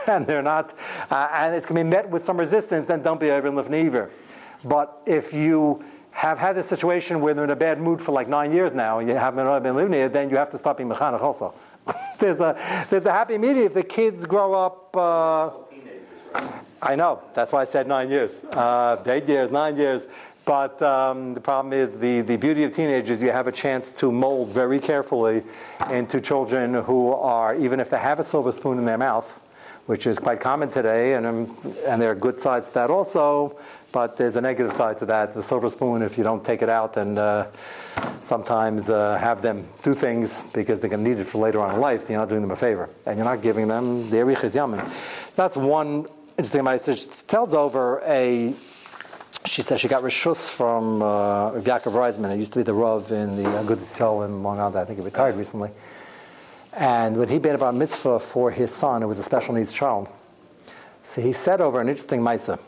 And 0.07 0.25
they're 0.27 0.41
not, 0.41 0.73
uh, 1.09 1.29
and 1.33 1.55
it's 1.55 1.65
going 1.65 1.77
to 1.77 1.83
be 1.83 1.95
met 1.95 2.09
with 2.09 2.23
some 2.23 2.37
resistance, 2.37 2.85
then 2.85 3.01
don't 3.01 3.19
be 3.19 3.31
over 3.31 3.47
in 3.47 3.55
Lefnever. 3.55 4.09
But 4.63 5.01
if 5.05 5.33
you 5.33 5.83
have 6.11 6.39
had 6.39 6.55
this 6.55 6.67
situation 6.67 7.21
where 7.21 7.33
they're 7.33 7.43
in 7.43 7.49
a 7.49 7.55
bad 7.55 7.81
mood 7.81 7.99
for 7.99 8.11
like 8.11 8.27
nine 8.27 8.51
years 8.51 8.73
now, 8.73 8.99
and 8.99 9.09
you 9.09 9.15
haven't 9.15 9.63
been 9.63 9.75
living 9.75 9.93
here, 9.93 10.09
then 10.09 10.29
you 10.29 10.37
have 10.37 10.49
to 10.51 10.57
stop 10.57 10.77
being 10.77 10.89
mechanech 10.89 11.21
also. 11.21 11.53
there's 12.19 12.39
a 12.39 12.85
there's 12.89 13.05
a 13.05 13.11
happy 13.11 13.37
medium 13.37 13.65
if 13.65 13.73
the 13.73 13.83
kids 13.83 14.25
grow 14.25 14.53
up. 14.53 14.95
Uh, 14.95 15.49
I 16.81 16.95
know. 16.95 17.21
That's 17.33 17.51
why 17.51 17.61
I 17.61 17.63
said 17.65 17.87
nine 17.87 18.09
years, 18.09 18.43
uh, 18.45 19.01
eight 19.05 19.27
years, 19.27 19.51
nine 19.51 19.75
years. 19.77 20.07
But 20.45 20.81
um, 20.81 21.33
the 21.33 21.39
problem 21.39 21.71
is 21.73 21.97
the, 21.97 22.21
the 22.21 22.35
beauty 22.35 22.65
of 22.65 22.73
teenagers, 22.73 23.21
you 23.21 23.31
have 23.31 23.47
a 23.47 23.51
chance 23.51 23.89
to 23.91 24.11
mold 24.11 24.49
very 24.49 24.79
carefully 24.79 25.43
into 25.89 26.19
children 26.19 26.73
who 26.73 27.13
are, 27.13 27.55
even 27.55 27.79
if 27.79 27.89
they 27.89 27.99
have 27.99 28.19
a 28.19 28.23
silver 28.23 28.51
spoon 28.51 28.77
in 28.77 28.83
their 28.83 28.97
mouth, 28.97 29.39
which 29.85 30.07
is 30.07 30.17
quite 30.17 30.39
common 30.39 30.69
today, 30.69 31.15
and, 31.15 31.25
um, 31.25 31.57
and 31.85 32.01
there 32.01 32.11
are 32.11 32.15
good 32.15 32.39
sides 32.39 32.67
to 32.69 32.73
that 32.75 32.89
also, 32.89 33.57
but 33.91 34.15
there's 34.17 34.35
a 34.35 34.41
negative 34.41 34.71
side 34.71 34.97
to 34.97 35.05
that. 35.05 35.33
The 35.33 35.43
silver 35.43 35.67
spoon, 35.67 36.01
if 36.01 36.17
you 36.17 36.23
don't 36.23 36.43
take 36.43 36.61
it 36.61 36.69
out 36.69 36.97
and 36.97 37.17
uh, 37.17 37.47
sometimes 38.21 38.89
uh, 38.89 39.17
have 39.17 39.41
them 39.41 39.67
do 39.83 39.93
things 39.93 40.45
because 40.45 40.79
they're 40.79 40.89
going 40.89 41.03
to 41.03 41.09
need 41.09 41.19
it 41.19 41.25
for 41.25 41.39
later 41.39 41.59
on 41.59 41.75
in 41.75 41.81
life, 41.81 42.09
you're 42.09 42.17
not 42.17 42.29
doing 42.29 42.41
them 42.41 42.51
a 42.51 42.55
favor. 42.55 42.89
And 43.05 43.17
you're 43.17 43.25
not 43.25 43.41
giving 43.41 43.67
them 43.67 44.09
the 44.09 44.17
Erich 44.17 44.39
Yamin. 44.39 44.89
That's 45.35 45.57
one 45.57 46.07
interesting 46.37 46.63
message. 46.63 47.27
Tells 47.27 47.53
over 47.53 48.01
a 48.05 48.53
she 49.45 49.61
says 49.61 49.81
she 49.81 49.89
got 49.89 50.03
rishus 50.03 50.55
from 50.55 51.01
uh, 51.01 51.51
Yaakov 51.51 51.91
Reisman. 51.91 52.33
It 52.33 52.37
used 52.37 52.53
to 52.53 52.59
be 52.59 52.63
the 52.63 52.73
Rav 52.73 53.11
in 53.11 53.35
the 53.35 53.63
Good 53.63 53.79
in 53.79 54.41
Long 54.41 54.57
Island. 54.57 54.77
I 54.77 54.85
think 54.85 54.99
he 54.99 55.05
retired 55.05 55.35
recently. 55.35 55.69
And 56.75 57.17
when 57.17 57.29
he 57.29 57.39
made 57.39 57.55
a 57.55 57.57
bar 57.57 57.71
mitzvah 57.71 58.19
for 58.19 58.51
his 58.51 58.73
son, 58.73 59.03
it 59.03 59.05
was 59.05 59.19
a 59.19 59.23
special 59.23 59.53
needs 59.53 59.73
child. 59.73 60.07
So 61.03 61.21
he 61.21 61.33
said 61.33 61.61
over 61.61 61.79
an 61.81 61.89
interesting 61.89 62.21
ma'isa, 62.21 62.59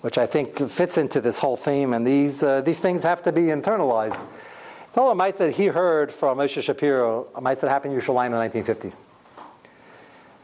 which 0.00 0.16
I 0.16 0.26
think 0.26 0.70
fits 0.70 0.96
into 0.96 1.20
this 1.20 1.38
whole 1.38 1.56
theme, 1.56 1.92
and 1.92 2.06
these, 2.06 2.42
uh, 2.42 2.60
these 2.60 2.80
things 2.80 3.02
have 3.02 3.22
to 3.22 3.32
be 3.32 3.42
internalized. 3.42 4.18
Tell 4.92 5.10
a 5.10 5.14
ma'isa 5.14 5.38
that 5.38 5.56
he 5.56 5.66
heard 5.66 6.10
from 6.10 6.38
Moshe 6.38 6.62
Shapiro, 6.62 7.26
a 7.34 7.40
ma'isa 7.42 7.62
that 7.62 7.70
happened 7.70 7.94
in 7.94 8.00
Yerushalayim 8.00 8.26
in 8.26 8.32
the 8.32 8.60
1950s, 8.60 9.00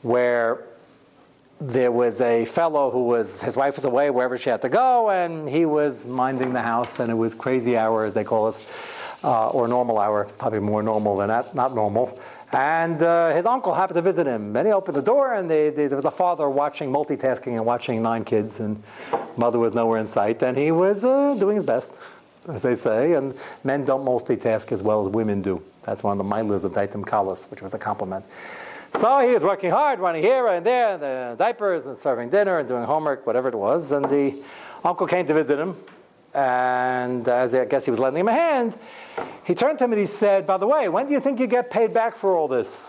where 0.03 0.65
there 1.61 1.93
was 1.93 2.21
a 2.21 2.45
fellow 2.45 2.91
who 2.91 3.05
was, 3.05 3.41
his 3.41 3.57
wife 3.57 3.77
was 3.77 3.85
away 3.85 4.11
wherever 4.11 4.37
she 4.37 4.51
had 4.51 4.61
to 4.63 4.69
go, 4.69 5.09
and 5.09 5.49
he 5.49 5.65
was 5.65 6.05
minding 6.05 6.53
the 6.53 6.63
house, 6.63 7.01
and 7.01 7.11
it 7.11 7.15
was 7.15 7.35
crazy 7.35 7.77
hour, 7.77 8.05
as 8.05 8.13
they 8.13 8.25
call 8.25 8.49
it, 8.49 8.57
uh, 9.23 9.49
or 9.49 9.69
normal 9.69 9.99
hour. 9.99 10.23
It's 10.23 10.37
probably 10.37 10.61
more 10.61 10.83
normal 10.83 11.17
than 11.17 11.29
not, 11.29 11.55
not 11.55 11.75
normal. 11.75 12.19
And 12.55 13.03
uh, 13.03 13.35
his 13.35 13.47
uncle 13.47 13.75
happened 13.75 13.97
to 13.97 14.03
visit 14.03 14.29
him. 14.29 14.55
And 14.57 14.67
he 14.67 14.73
opened 14.73 14.97
the 14.97 15.03
door, 15.03 15.35
and 15.35 15.51
they, 15.51 15.71
they, 15.71 15.89
there 15.89 15.97
was 15.97 16.05
a 16.05 16.11
father 16.11 16.49
watching, 16.49 16.93
multitasking, 16.93 17.57
and 17.57 17.67
watching 17.67 18.01
nine 18.01 18.25
kids, 18.25 18.61
and 18.61 18.81
mother 19.37 19.59
was 19.59 19.75
nowhere 19.75 19.99
in 19.99 20.07
sight. 20.07 20.41
And 20.43 20.57
he 20.57 20.71
was 20.71 21.05
uh, 21.05 21.35
doing 21.35 21.57
his 21.57 21.65
best, 21.65 21.99
as 22.49 22.63
they 22.63 22.77
say. 22.77 23.15
And 23.15 23.35
men 23.65 23.85
don't 23.85 24.05
multitask 24.05 24.71
as 24.71 24.83
well 24.83 25.01
as 25.03 25.09
women 25.09 25.43
do. 25.43 25.61
That's 25.83 26.05
one 26.05 26.21
of 26.21 26.25
the 26.25 26.33
milas 26.33 26.65
of 26.65 26.73
Daitim 26.73 27.05
Kalas, 27.05 27.51
which 27.51 27.61
was 27.61 27.75
a 27.75 27.79
compliment. 27.79 28.25
So 28.99 29.19
he 29.19 29.35
was 29.35 29.43
working 29.43 29.73
hard, 29.73 29.99
running 29.99 30.23
here 30.23 30.47
and 30.47 30.65
there, 30.65 30.93
and 30.95 31.03
the 31.03 31.35
diapers, 31.37 31.87
and 31.87 31.97
serving 31.97 32.31
dinner, 32.31 32.61
and 32.61 32.69
doing 32.69 32.85
homework, 32.85 33.27
whatever 33.27 33.49
it 33.49 33.57
was. 33.57 33.91
And 33.91 34.05
the 34.05 34.41
uncle 34.85 35.09
came 35.09 35.27
to 35.27 35.35
visit 35.35 35.59
him, 35.59 35.75
and 36.35 37.29
uh, 37.29 37.37
as 37.37 37.55
I 37.55 37.65
guess 37.65 37.85
he 37.85 37.91
was 37.91 38.01
lending 38.01 38.21
him 38.21 38.29
a 38.29 38.33
hand, 38.33 38.77
he 39.45 39.55
turned 39.55 39.79
to 39.79 39.85
him 39.85 39.93
and 39.93 40.01
he 40.01 40.07
said, 40.07 40.47
By 40.47 40.57
the 40.57 40.67
way, 40.67 40.89
when 40.89 41.07
do 41.07 41.15
you 41.15 41.21
think 41.21 41.39
you 41.39 41.47
get 41.47 41.71
paid 41.71 41.95
back 41.95 42.17
for 42.17 42.37
all 42.37 42.49
this? 42.49 42.83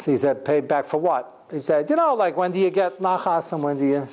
So 0.00 0.10
he 0.10 0.16
said, 0.16 0.44
Paid 0.44 0.66
back 0.66 0.86
for 0.86 0.98
what? 0.98 1.46
He 1.50 1.60
said, 1.60 1.88
You 1.88 1.96
know, 1.96 2.14
like 2.14 2.36
when 2.36 2.50
do 2.50 2.58
you 2.58 2.70
get 2.70 3.00
nachas 3.00 3.52
and 3.52 3.62
when 3.62 3.78
do 3.78 3.86
you. 3.86 4.08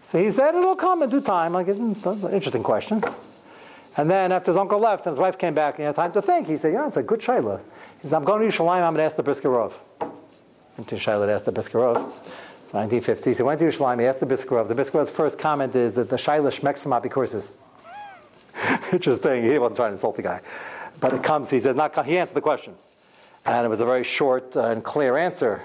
So 0.00 0.18
he 0.18 0.30
said, 0.30 0.54
It'll 0.54 0.74
come 0.74 1.02
in 1.04 1.10
due 1.10 1.20
time. 1.20 1.52
Like, 1.52 1.68
hmm, 1.68 1.92
interesting 2.26 2.64
question. 2.64 3.04
And 3.96 4.10
then 4.10 4.32
after 4.32 4.50
his 4.50 4.56
uncle 4.56 4.78
left 4.80 5.06
and 5.06 5.12
his 5.12 5.20
wife 5.20 5.38
came 5.38 5.54
back 5.54 5.74
and 5.74 5.82
he 5.82 5.84
had 5.84 5.94
time 5.94 6.12
to 6.12 6.22
think, 6.22 6.48
he 6.48 6.56
said, 6.56 6.72
Yeah, 6.72 6.86
it's 6.86 6.96
a 6.96 7.02
good 7.02 7.20
shayla. 7.20 7.60
He 8.00 8.08
said, 8.08 8.16
I'm 8.16 8.24
going 8.24 8.40
to 8.40 8.56
Yerushalayim, 8.56 8.82
I'm 8.82 8.94
going 8.94 8.96
to 8.96 9.04
ask 9.04 9.16
the 9.16 9.22
Briskerov. 9.22 9.74
Went 10.76 10.88
to 10.88 10.96
Shayla 10.96 11.26
to 11.26 11.32
ask 11.32 11.44
the 11.44 11.52
Briskerov. 11.52 12.12
1950s. 12.72 13.36
He 13.36 13.42
went 13.42 13.60
to 13.60 13.66
Yerushalayim, 13.66 14.00
he 14.00 14.06
asked 14.06 14.20
the 14.20 14.26
Briskerov. 14.26 14.68
The 14.68 14.74
Briskerov's 14.74 15.10
first 15.10 15.38
comment 15.38 15.74
is 15.74 15.94
that 15.94 16.08
the 16.08 16.16
Shaila 16.16 16.48
Shmeks 16.48 16.82
from 16.82 16.92
Apikursis. 16.92 17.56
Interesting. 18.92 19.42
He 19.42 19.58
wasn't 19.58 19.76
trying 19.76 19.90
to 19.90 19.92
insult 19.92 20.16
the 20.16 20.22
guy. 20.22 20.40
But 21.00 21.12
it 21.12 21.22
comes, 21.22 21.50
he 21.50 21.58
says, 21.58 21.76
not, 21.76 22.06
he 22.06 22.16
answered 22.16 22.34
the 22.34 22.40
question. 22.40 22.74
And 23.44 23.66
it 23.66 23.68
was 23.68 23.80
a 23.80 23.84
very 23.84 24.04
short 24.04 24.56
uh, 24.56 24.68
and 24.68 24.84
clear 24.84 25.18
answer. 25.18 25.62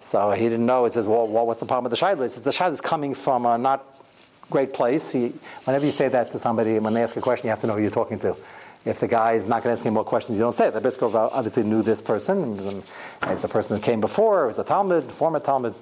So 0.00 0.32
he 0.32 0.44
didn't 0.48 0.66
know. 0.66 0.84
He 0.84 0.90
says, 0.90 1.06
well, 1.06 1.26
well 1.28 1.46
what's 1.46 1.60
the 1.60 1.66
problem 1.66 1.90
with 1.90 1.98
the 1.98 2.04
Shaila? 2.04 2.22
He 2.22 2.28
says, 2.28 2.42
the 2.42 2.50
Shaila 2.50 2.72
is 2.72 2.80
coming 2.80 3.14
from 3.14 3.46
a 3.46 3.56
not 3.56 4.04
great 4.50 4.72
place. 4.72 5.12
He, 5.12 5.32
whenever 5.64 5.84
you 5.84 5.90
say 5.90 6.08
that 6.08 6.30
to 6.32 6.38
somebody, 6.38 6.78
when 6.78 6.92
they 6.92 7.02
ask 7.02 7.16
a 7.16 7.20
question, 7.20 7.46
you 7.46 7.50
have 7.50 7.60
to 7.60 7.66
know 7.66 7.74
who 7.74 7.82
you're 7.82 7.90
talking 7.90 8.18
to. 8.20 8.36
If 8.84 8.98
the 8.98 9.06
guy 9.06 9.32
is 9.32 9.44
not 9.44 9.62
going 9.62 9.74
to 9.74 9.78
ask 9.78 9.86
any 9.86 9.94
more 9.94 10.04
questions, 10.04 10.36
you 10.36 10.42
don't 10.42 10.52
say 10.52 10.66
it. 10.66 10.74
The 10.74 10.80
Briskov 10.80 11.14
obviously 11.14 11.62
knew 11.62 11.82
this 11.82 12.02
person. 12.02 12.82
It 13.22 13.28
was 13.28 13.44
a 13.44 13.48
person 13.48 13.76
who 13.76 13.82
came 13.82 14.00
before. 14.00 14.44
It 14.44 14.46
was 14.48 14.58
a 14.58 14.64
Talmud, 14.64 15.04
former 15.04 15.38
Talmud. 15.38 15.74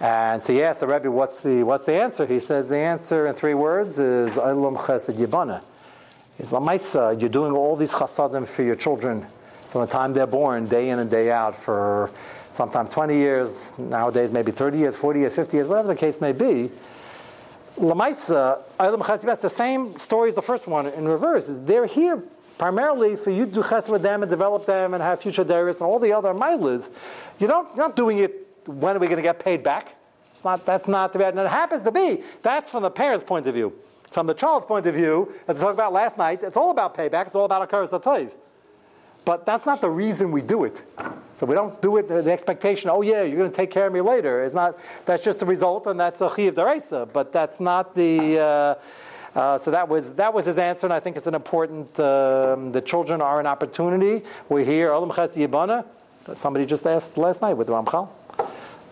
And 0.00 0.42
so 0.42 0.54
he 0.54 0.62
asked 0.62 0.80
the 0.80 0.86
Rebbe, 0.86 1.10
what's 1.10 1.40
the, 1.40 1.62
what's 1.62 1.84
the 1.84 1.92
answer? 1.92 2.24
He 2.24 2.38
says 2.38 2.68
the 2.68 2.78
answer 2.78 3.26
in 3.26 3.34
three 3.34 3.52
words 3.52 3.98
is 3.98 4.30
Olam 4.32 4.78
Chesed 4.78 5.14
Yibana. 5.14 5.62
He's 6.38 6.52
Lamaisa, 6.52 7.20
you're 7.20 7.28
doing 7.28 7.52
all 7.52 7.76
these 7.76 7.92
chasadim 7.92 8.48
for 8.48 8.62
your 8.62 8.76
children 8.76 9.26
from 9.68 9.82
the 9.82 9.86
time 9.86 10.14
they're 10.14 10.26
born, 10.26 10.66
day 10.66 10.88
in 10.88 10.98
and 10.98 11.10
day 11.10 11.30
out, 11.30 11.54
for 11.54 12.10
sometimes 12.48 12.90
20 12.92 13.14
years, 13.14 13.74
nowadays 13.76 14.32
maybe 14.32 14.50
30 14.50 14.78
years, 14.78 14.96
40 14.96 15.20
years, 15.20 15.36
50 15.36 15.56
years, 15.58 15.68
whatever 15.68 15.88
the 15.88 15.94
case 15.94 16.20
may 16.20 16.32
be. 16.32 16.70
Lamaisa, 17.76 18.62
Olam 18.80 19.00
Chesed 19.02 19.30
it's 19.30 19.42
the 19.42 19.50
same 19.50 19.94
story 19.96 20.28
as 20.28 20.34
the 20.34 20.42
first 20.42 20.66
one 20.66 20.86
in 20.86 21.06
reverse. 21.06 21.46
Is 21.46 21.60
they're 21.60 21.86
here 21.86 22.22
primarily 22.56 23.16
for 23.16 23.30
you 23.30 23.46
to 23.46 23.52
do 23.52 23.62
chesed 23.62 23.88
with 23.88 24.02
them 24.02 24.22
and 24.22 24.30
develop 24.30 24.66
them 24.66 24.94
and 24.94 25.02
have 25.02 25.20
future 25.20 25.44
dairies 25.44 25.76
and 25.76 25.84
all 25.84 25.98
the 25.98 26.12
other 26.12 26.34
milas. 26.34 26.90
You 27.38 27.46
don't, 27.46 27.68
you're 27.76 27.86
not 27.86 27.96
doing 27.96 28.18
it 28.18 28.39
when 28.78 28.96
are 28.96 28.98
we 28.98 29.06
going 29.06 29.16
to 29.16 29.22
get 29.22 29.38
paid 29.38 29.62
back? 29.62 29.96
It's 30.32 30.44
not, 30.44 30.64
that's 30.64 30.88
not 30.88 31.12
the 31.12 31.18
bad. 31.18 31.34
And 31.34 31.40
it 31.40 31.50
happens 31.50 31.82
to 31.82 31.92
be, 31.92 32.22
that's 32.42 32.70
from 32.70 32.82
the 32.82 32.90
parent's 32.90 33.24
point 33.24 33.46
of 33.46 33.54
view. 33.54 33.72
From 34.10 34.26
the 34.26 34.34
child's 34.34 34.66
point 34.66 34.86
of 34.86 34.94
view, 34.94 35.32
as 35.46 35.56
we 35.56 35.62
talked 35.62 35.74
about 35.74 35.92
last 35.92 36.18
night, 36.18 36.42
it's 36.42 36.56
all 36.56 36.70
about 36.70 36.96
payback, 36.96 37.26
it's 37.26 37.36
all 37.36 37.44
about 37.44 37.62
a 37.62 37.66
satayv. 37.66 38.32
But 39.24 39.44
that's 39.44 39.66
not 39.66 39.80
the 39.80 39.90
reason 39.90 40.32
we 40.32 40.40
do 40.40 40.64
it. 40.64 40.82
So 41.34 41.46
we 41.46 41.54
don't 41.54 41.80
do 41.80 41.98
it 41.98 42.08
the 42.08 42.32
expectation, 42.32 42.90
oh 42.90 43.02
yeah, 43.02 43.22
you're 43.22 43.36
going 43.36 43.50
to 43.50 43.56
take 43.56 43.70
care 43.70 43.86
of 43.86 43.92
me 43.92 44.00
later. 44.00 44.44
It's 44.44 44.54
not, 44.54 44.78
that's 45.04 45.22
just 45.22 45.38
the 45.40 45.46
result, 45.46 45.86
and 45.86 46.00
that's 46.00 46.20
a 46.20 46.34
chiv 46.34 46.54
deraisa. 46.54 47.12
But 47.12 47.32
that's 47.32 47.60
not 47.60 47.94
the, 47.94 48.38
uh, 48.38 48.74
uh, 49.38 49.58
so 49.58 49.70
that 49.70 49.88
was 49.88 50.14
that 50.14 50.34
was 50.34 50.46
his 50.46 50.58
answer, 50.58 50.86
and 50.86 50.92
I 50.92 50.98
think 50.98 51.16
it's 51.16 51.28
an 51.28 51.36
important. 51.36 52.00
Um, 52.00 52.72
the 52.72 52.80
children 52.80 53.22
are 53.22 53.38
an 53.38 53.46
opportunity. 53.46 54.24
We're 54.48 54.64
here. 54.64 54.92
Somebody 56.32 56.66
just 56.66 56.86
asked 56.86 57.16
last 57.16 57.40
night 57.40 57.54
with 57.54 57.68
Ramchal. 57.68 58.08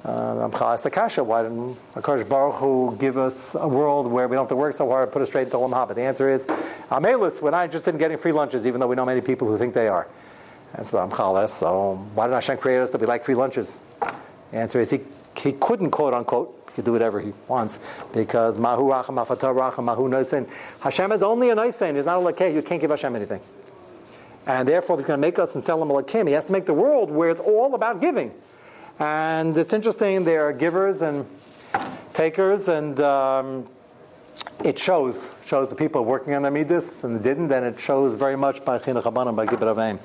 Uh, 0.05 0.49
asked 0.61 0.85
the 0.85 0.91
kasha, 0.91 1.25
why 1.25 1.43
didn't 1.43 1.77
Akash 1.95 2.27
Baruch 2.29 2.55
Hu 2.57 2.97
give 2.99 3.19
us 3.19 3.57
a 3.57 3.67
world 3.67 4.07
where 4.07 4.29
we 4.29 4.37
don't 4.37 4.45
have 4.45 4.49
to 4.49 4.57
work 4.57 4.73
so 4.73 4.89
hard, 4.89 5.11
put 5.11 5.23
us 5.23 5.29
straight 5.29 5.45
into 5.45 5.57
Olam 5.57 5.73
Haba? 5.73 5.95
The 5.95 6.03
answer 6.03 6.31
is, 6.31 6.47
Amelis, 6.91 7.43
we're 7.43 7.51
not 7.51 7.65
interested 7.65 7.95
in 7.95 7.99
getting 7.99 8.17
free 8.17 8.33
lunches, 8.33 8.67
even 8.67 8.81
though 8.81 8.87
we 8.87 8.95
know 8.95 9.05
many 9.05 9.21
people 9.21 9.49
who 9.49 9.57
think 9.57 9.75
they 9.75 9.89
are. 9.89 10.07
That's 10.73 10.91
the 10.91 10.99
Amchal 10.99 11.49
so 11.49 11.97
why 12.15 12.27
didn't 12.27 12.35
Hashem 12.35 12.59
create 12.59 12.79
us 12.79 12.91
that 12.93 13.01
we 13.01 13.07
like 13.07 13.25
free 13.25 13.35
lunches? 13.35 13.79
The 14.01 14.57
answer 14.57 14.81
is, 14.81 14.91
he, 14.91 15.01
he 15.37 15.53
couldn't, 15.53 15.91
quote 15.91 16.15
unquote, 16.15 16.55
he 16.69 16.75
could 16.77 16.85
do 16.85 16.93
whatever 16.93 17.21
he 17.21 17.33
wants, 17.49 17.81
because 18.13 18.57
Mahu 18.57 18.85
Racham, 18.85 19.17
Afatah 19.17 19.55
Racham, 19.55 19.85
Mahu 19.85 20.09
Noisen. 20.09 20.49
Hashem 20.81 21.11
is 21.11 21.25
only 21.25 21.51
a 21.51 21.57
Noisen, 21.57 21.97
he's 21.97 22.05
not 22.05 22.19
a 22.19 22.33
Lakeh, 22.33 22.55
you 22.55 22.63
can't 22.63 22.81
give 22.81 22.91
Hashem 22.91 23.17
anything. 23.17 23.41
And 24.47 24.67
therefore, 24.67 24.95
if 24.95 25.01
he's 25.01 25.07
going 25.07 25.21
to 25.21 25.27
make 25.27 25.39
us 25.39 25.55
and 25.57 25.65
sell 25.65 25.83
him 25.83 25.91
a 25.91 26.03
Lakim, 26.03 26.29
he 26.29 26.35
has 26.35 26.47
to 26.47 26.53
make 26.53 26.67
the 26.67 26.73
world 26.73 27.11
where 27.11 27.31
it's 27.31 27.41
all 27.41 27.75
about 27.75 28.01
giving. 28.01 28.33
And 28.99 29.57
it's 29.57 29.73
interesting, 29.73 30.25
there 30.25 30.49
are 30.49 30.53
givers 30.53 31.03
and 31.03 31.25
takers, 32.15 32.69
and 32.69 32.99
um, 32.99 33.65
it 34.65 34.77
shows 34.79 35.31
shows 35.45 35.71
the 35.71 35.77
people 35.77 36.05
working 36.05 36.35
on 36.35 36.43
the 36.43 36.51
midas 36.51 37.05
and 37.05 37.23
didn't, 37.23 37.53
and 37.53 37.65
it 37.65 37.79
shows 37.79 38.17
very 38.17 38.37
much 38.37 38.65
by 38.65 38.79
chinuch 38.79 39.05
habanim 39.05 39.37
by 39.37 39.47
gibber 39.47 39.73
avim. 39.73 40.01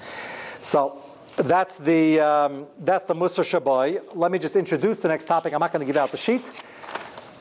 So 0.62 1.01
that's 1.36 1.79
the 1.79 2.19
um, 2.19 2.67
that's 2.82 3.06
the 3.06 3.15
Musar 3.15 3.43
Shaboy. 3.43 3.99
Let 4.13 4.32
me 4.32 4.38
just 4.38 4.56
introduce 4.56 4.99
the 4.99 5.08
next 5.08 5.25
topic. 5.25 5.53
I'm 5.53 5.60
not 5.60 5.71
going 5.71 5.82
to 5.82 5.88
give 5.88 5.97
out 5.97 6.12
the 6.12 6.17
sheet, 6.17 6.63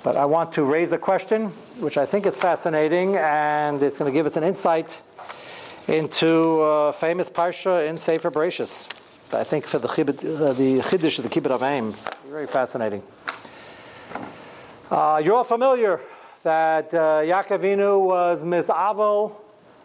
but 0.02 0.16
I 0.16 0.24
want 0.24 0.52
to 0.54 0.64
raise 0.64 0.92
a 0.92 0.98
question, 0.98 1.48
which 1.80 1.98
I 1.98 2.06
think 2.06 2.24
is 2.24 2.38
fascinating, 2.38 3.16
and 3.16 3.82
it's 3.82 3.98
going 3.98 4.10
to 4.10 4.16
give 4.16 4.24
us 4.24 4.38
an 4.38 4.44
insight 4.44 5.02
into 5.86 6.62
a 6.62 6.92
famous 6.94 7.28
parsha 7.28 7.86
in 7.86 7.98
Sefer 7.98 8.30
Bereshis. 8.30 8.88
I 9.34 9.44
think 9.44 9.66
for 9.66 9.78
the 9.78 9.88
uh, 9.88 10.52
the 10.52 10.80
Chiddush 10.80 11.18
of 11.18 11.24
the 11.24 11.96
very 12.28 12.46
fascinating. 12.46 13.02
Uh, 14.90 15.22
you're 15.24 15.34
all 15.34 15.44
familiar 15.44 16.00
that 16.42 16.92
uh, 16.92 17.22
Yaakovinu 17.22 17.98
was 18.04 18.44
misavo 18.44 19.32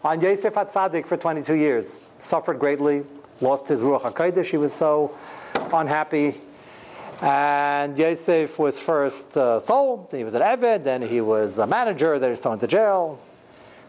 on 0.03 0.19
Yosef 0.19 0.53
Hatzadik 0.53 1.07
for 1.07 1.15
22 1.15 1.53
years. 1.53 1.99
Suffered 2.19 2.59
greatly, 2.59 3.03
lost 3.39 3.67
his 3.69 3.79
Ruach 3.79 4.01
HaKodesh. 4.01 4.51
He 4.51 4.57
was 4.57 4.73
so 4.73 5.15
unhappy. 5.73 6.41
And 7.21 7.97
Yosef 7.97 8.59
was 8.59 8.79
first 8.79 9.37
uh, 9.37 9.59
sold, 9.59 10.09
he 10.11 10.23
was 10.23 10.35
an 10.35 10.41
Eved, 10.41 10.83
then 10.83 11.01
he 11.01 11.19
was 11.21 11.57
a 11.57 11.65
manager, 11.65 12.19
then 12.19 12.29
he 12.29 12.31
was 12.31 12.41
thrown 12.41 12.53
into 12.55 12.67
jail, 12.67 13.19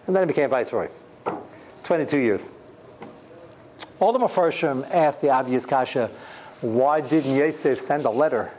and 0.06 0.16
then 0.16 0.22
he 0.22 0.26
became 0.28 0.48
viceroy. 0.48 0.88
22 1.82 2.16
years. 2.16 2.50
All 4.00 4.12
the 4.12 4.18
Mepharshim 4.18 4.88
asked 4.90 5.20
the 5.20 5.30
obvious 5.30 5.66
kasha, 5.66 6.10
why 6.60 7.00
didn't 7.00 7.34
Yosef 7.34 7.80
send 7.80 8.04
a 8.04 8.10
letter, 8.10 8.50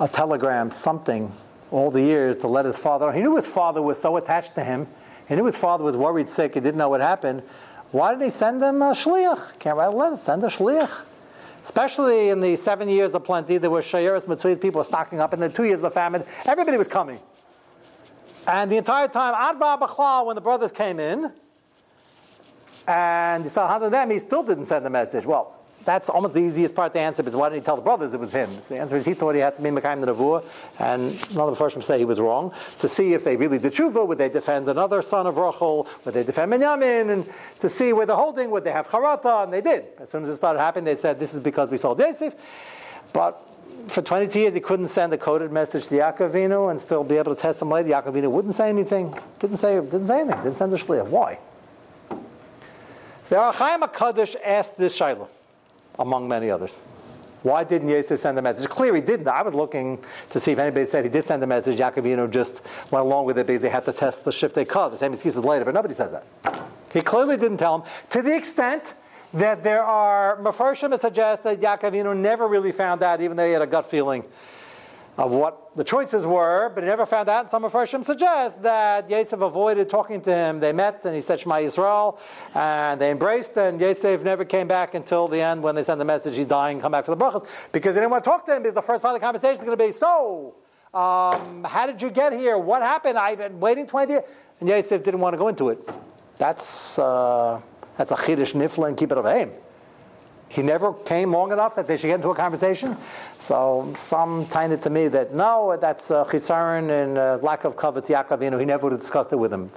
a 0.00 0.08
telegram, 0.08 0.70
something, 0.70 1.32
all 1.70 1.90
the 1.90 2.00
years 2.00 2.36
to 2.36 2.48
let 2.48 2.64
his 2.64 2.78
father 2.78 3.06
know? 3.06 3.12
He 3.12 3.20
knew 3.20 3.36
his 3.36 3.46
father 3.46 3.82
was 3.82 4.00
so 4.00 4.16
attached 4.16 4.54
to 4.54 4.64
him. 4.64 4.86
He 5.28 5.34
knew 5.34 5.44
his 5.44 5.58
father 5.58 5.84
was 5.84 5.96
worried 5.96 6.28
sick. 6.28 6.54
He 6.54 6.60
didn't 6.60 6.78
know 6.78 6.88
what 6.88 7.02
happened. 7.02 7.42
Why 7.90 8.12
didn't 8.12 8.24
he 8.24 8.30
send 8.30 8.62
him 8.62 8.80
a 8.80 8.92
shliach? 8.92 9.58
Can't 9.58 9.76
write 9.76 9.92
a 9.92 9.96
letter. 9.96 10.16
Send 10.16 10.42
a 10.42 10.46
shliach. 10.46 10.90
Especially 11.62 12.30
in 12.30 12.40
the 12.40 12.56
seven 12.56 12.88
years 12.88 13.14
of 13.14 13.24
plenty, 13.24 13.58
there 13.58 13.70
were 13.70 13.80
shayeris 13.80 14.26
mitzvahs, 14.26 14.60
people 14.60 14.78
were 14.78 14.84
stocking 14.84 15.20
up. 15.20 15.34
In 15.34 15.40
the 15.40 15.48
two 15.50 15.64
years 15.64 15.80
of 15.80 15.82
the 15.82 15.90
famine, 15.90 16.24
everybody 16.46 16.78
was 16.78 16.88
coming. 16.88 17.18
And 18.46 18.72
the 18.72 18.76
entire 18.78 19.08
time, 19.08 19.34
Adva 19.34 19.78
Bachlal, 19.80 20.26
when 20.26 20.34
the 20.34 20.40
brothers 20.40 20.72
came 20.72 20.98
in, 20.98 21.30
and 22.88 23.44
he 23.44 23.50
started 23.50 23.70
hunting 23.70 23.90
them, 23.90 24.10
he 24.10 24.18
still 24.18 24.42
didn't 24.42 24.64
send 24.64 24.84
the 24.84 24.90
message. 24.90 25.26
Well, 25.26 25.54
that's 25.84 26.08
almost 26.08 26.34
the 26.34 26.40
easiest 26.40 26.74
part 26.74 26.92
to 26.94 26.98
answer 26.98 27.22
because 27.22 27.36
why 27.36 27.50
didn't 27.50 27.62
he 27.62 27.64
tell 27.64 27.76
the 27.76 27.82
brothers 27.82 28.14
it 28.14 28.20
was 28.20 28.32
him? 28.32 28.60
So 28.60 28.74
the 28.74 28.80
answer 28.80 28.96
is 28.96 29.04
he 29.04 29.14
thought 29.14 29.34
he 29.34 29.40
had 29.40 29.56
to 29.56 29.62
be 29.62 29.68
Mekayim 29.68 30.00
the 30.00 30.12
Nevuah, 30.12 30.44
and 30.78 31.34
none 31.34 31.48
of 31.48 31.50
the 31.50 31.56
first 31.56 31.80
say 31.82 31.98
he 31.98 32.06
was 32.06 32.18
wrong. 32.18 32.52
To 32.80 32.88
see 32.88 33.12
if 33.12 33.24
they 33.24 33.36
really 33.36 33.58
did 33.58 33.74
tshuva, 33.74 34.06
would 34.06 34.18
they 34.18 34.30
defend 34.30 34.68
another 34.68 35.02
son 35.02 35.26
of 35.26 35.36
Rachel, 35.36 35.86
would 36.04 36.14
they 36.14 36.24
defend 36.24 36.52
Binyamin, 36.52 37.12
and 37.12 37.30
to 37.60 37.68
see 37.68 37.92
where 37.92 38.06
they're 38.06 38.16
holding, 38.16 38.50
would 38.50 38.64
they 38.64 38.72
have 38.72 38.88
Charata, 38.88 39.44
and 39.44 39.52
they 39.52 39.60
did. 39.60 39.84
As 39.98 40.08
soon 40.08 40.22
as 40.24 40.30
it 40.30 40.36
started 40.36 40.58
happening, 40.58 40.86
they 40.86 40.94
said, 40.94 41.20
this 41.20 41.34
is 41.34 41.40
because 41.40 41.70
we 41.70 41.76
sold 41.76 41.98
Yosef. 42.00 42.34
But 43.12 43.40
for 43.88 44.02
22 44.02 44.40
years, 44.40 44.54
he 44.54 44.60
couldn't 44.60 44.86
send 44.86 45.12
a 45.12 45.18
coded 45.18 45.52
message 45.52 45.88
to 45.88 45.94
Yaakovinu 45.94 46.70
and 46.70 46.80
still 46.80 47.04
be 47.04 47.16
able 47.16 47.34
to 47.34 47.40
test 47.40 47.62
him 47.62 47.70
later. 47.70 47.90
Yaakovinu 47.90 48.30
wouldn't 48.30 48.54
say 48.54 48.68
anything, 48.68 49.14
didn't 49.38 49.58
say, 49.58 49.74
didn't 49.80 50.06
say 50.06 50.20
anything, 50.20 50.42
didn't 50.42 50.54
send 50.54 50.72
a 50.72 50.76
shliach. 50.76 51.06
Why? 51.06 51.38
The 53.28 53.36
Ohr 53.36 53.52
HaChaim 53.52 53.80
HaKadosh 53.80 54.36
asked 54.42 54.78
this 54.78 54.96
Shiloh, 54.96 55.28
among 55.98 56.28
many 56.28 56.50
others. 56.50 56.80
Why 57.42 57.62
didn't 57.62 57.90
Yosef 57.90 58.18
send 58.18 58.38
the 58.38 58.42
message? 58.42 58.64
It's 58.64 58.74
clear 58.74 58.94
he 58.94 59.02
didn't. 59.02 59.28
I 59.28 59.42
was 59.42 59.54
looking 59.54 60.02
to 60.30 60.40
see 60.40 60.52
if 60.52 60.58
anybody 60.58 60.86
said 60.86 61.04
he 61.04 61.10
did 61.10 61.24
send 61.24 61.42
the 61.42 61.46
message. 61.46 61.78
Yaakovino 61.78 62.30
just 62.30 62.62
went 62.90 63.04
along 63.04 63.26
with 63.26 63.38
it 63.38 63.46
because 63.46 63.60
they 63.60 63.68
had 63.68 63.84
to 63.84 63.92
test 63.92 64.24
the 64.24 64.32
shift 64.32 64.54
they 64.54 64.64
cut. 64.64 64.88
The 64.88 64.96
same 64.96 65.12
excuses 65.12 65.44
later, 65.44 65.66
but 65.66 65.74
nobody 65.74 65.92
says 65.92 66.12
that. 66.12 66.24
He 66.92 67.02
clearly 67.02 67.36
didn't 67.36 67.58
tell 67.58 67.76
him. 67.76 67.82
To 68.10 68.22
the 68.22 68.34
extent 68.34 68.94
that 69.34 69.62
there 69.62 69.82
are 69.84 70.38
Mepharshim 70.38 70.88
that 70.90 71.00
suggest 71.00 71.44
that 71.44 71.60
Yaakovino 71.60 72.16
never 72.16 72.48
really 72.48 72.72
found 72.72 73.02
out, 73.02 73.20
even 73.20 73.36
though 73.36 73.46
he 73.46 73.52
had 73.52 73.62
a 73.62 73.66
gut 73.66 73.84
feeling 73.84 74.24
of 75.18 75.34
what 75.34 75.76
the 75.76 75.82
choices 75.82 76.24
were, 76.24 76.70
but 76.72 76.84
he 76.84 76.88
never 76.88 77.04
found 77.04 77.28
out. 77.28 77.40
And 77.40 77.50
some 77.50 77.64
of 77.64 77.72
Farshim 77.72 78.04
suggest 78.04 78.62
that 78.62 79.10
Yosef 79.10 79.40
avoided 79.42 79.90
talking 79.90 80.20
to 80.22 80.32
him. 80.32 80.60
They 80.60 80.72
met 80.72 81.04
and 81.04 81.14
he 81.14 81.20
said 81.20 81.40
Shema 81.40 81.56
Yisrael, 81.56 82.18
and 82.54 83.00
they 83.00 83.10
embraced, 83.10 83.56
and 83.56 83.80
Yosef 83.80 84.22
never 84.22 84.44
came 84.44 84.68
back 84.68 84.94
until 84.94 85.26
the 85.26 85.40
end 85.40 85.60
when 85.60 85.74
they 85.74 85.82
sent 85.82 85.98
the 85.98 86.04
message 86.04 86.36
he's 86.36 86.46
dying, 86.46 86.80
come 86.80 86.92
back 86.92 87.04
for 87.04 87.14
the 87.14 87.22
brachas, 87.22 87.44
because 87.72 87.96
they 87.96 88.00
didn't 88.00 88.12
want 88.12 88.22
to 88.22 88.30
talk 88.30 88.46
to 88.46 88.54
him 88.54 88.62
because 88.62 88.76
the 88.76 88.82
first 88.82 89.02
part 89.02 89.12
of 89.12 89.20
the 89.20 89.24
conversation 89.24 89.56
is 89.56 89.64
going 89.64 89.76
to 89.76 89.84
be, 89.84 89.90
so, 89.90 90.54
um, 90.94 91.64
how 91.64 91.86
did 91.86 92.00
you 92.00 92.10
get 92.10 92.32
here? 92.32 92.56
What 92.56 92.82
happened? 92.82 93.18
I've 93.18 93.38
been 93.38 93.58
waiting 93.58 93.88
20 93.88 94.12
years. 94.12 94.24
And 94.60 94.68
Yosef 94.68 95.02
didn't 95.02 95.20
want 95.20 95.34
to 95.34 95.38
go 95.38 95.48
into 95.48 95.68
it. 95.70 95.78
That's, 96.38 96.98
uh, 96.98 97.60
that's 97.96 98.12
a 98.12 98.16
chiddush 98.16 98.54
nifla 98.54 98.88
and 98.88 98.96
keep 98.96 99.10
it 99.10 99.18
of 99.18 99.26
aim. 99.26 99.50
He 100.48 100.62
never 100.62 100.94
came 100.94 101.32
long 101.32 101.52
enough 101.52 101.74
that 101.74 101.86
they 101.86 101.96
should 101.96 102.06
get 102.06 102.16
into 102.16 102.30
a 102.30 102.34
conversation. 102.34 102.96
So 103.36 103.92
some 103.94 104.46
tied 104.46 104.80
to 104.82 104.90
me 104.90 105.08
that 105.08 105.34
no, 105.34 105.76
that's 105.78 106.10
uh, 106.10 106.24
chisaron 106.24 106.90
and 106.90 107.18
uh, 107.18 107.38
lack 107.42 107.64
of 107.64 107.76
covet 107.76 108.08
know, 108.08 108.58
he 108.58 108.64
never 108.64 108.84
would 108.84 108.92
have 108.92 109.00
discussed 109.00 109.32
it 109.32 109.36
with 109.36 109.52
him. 109.52 109.70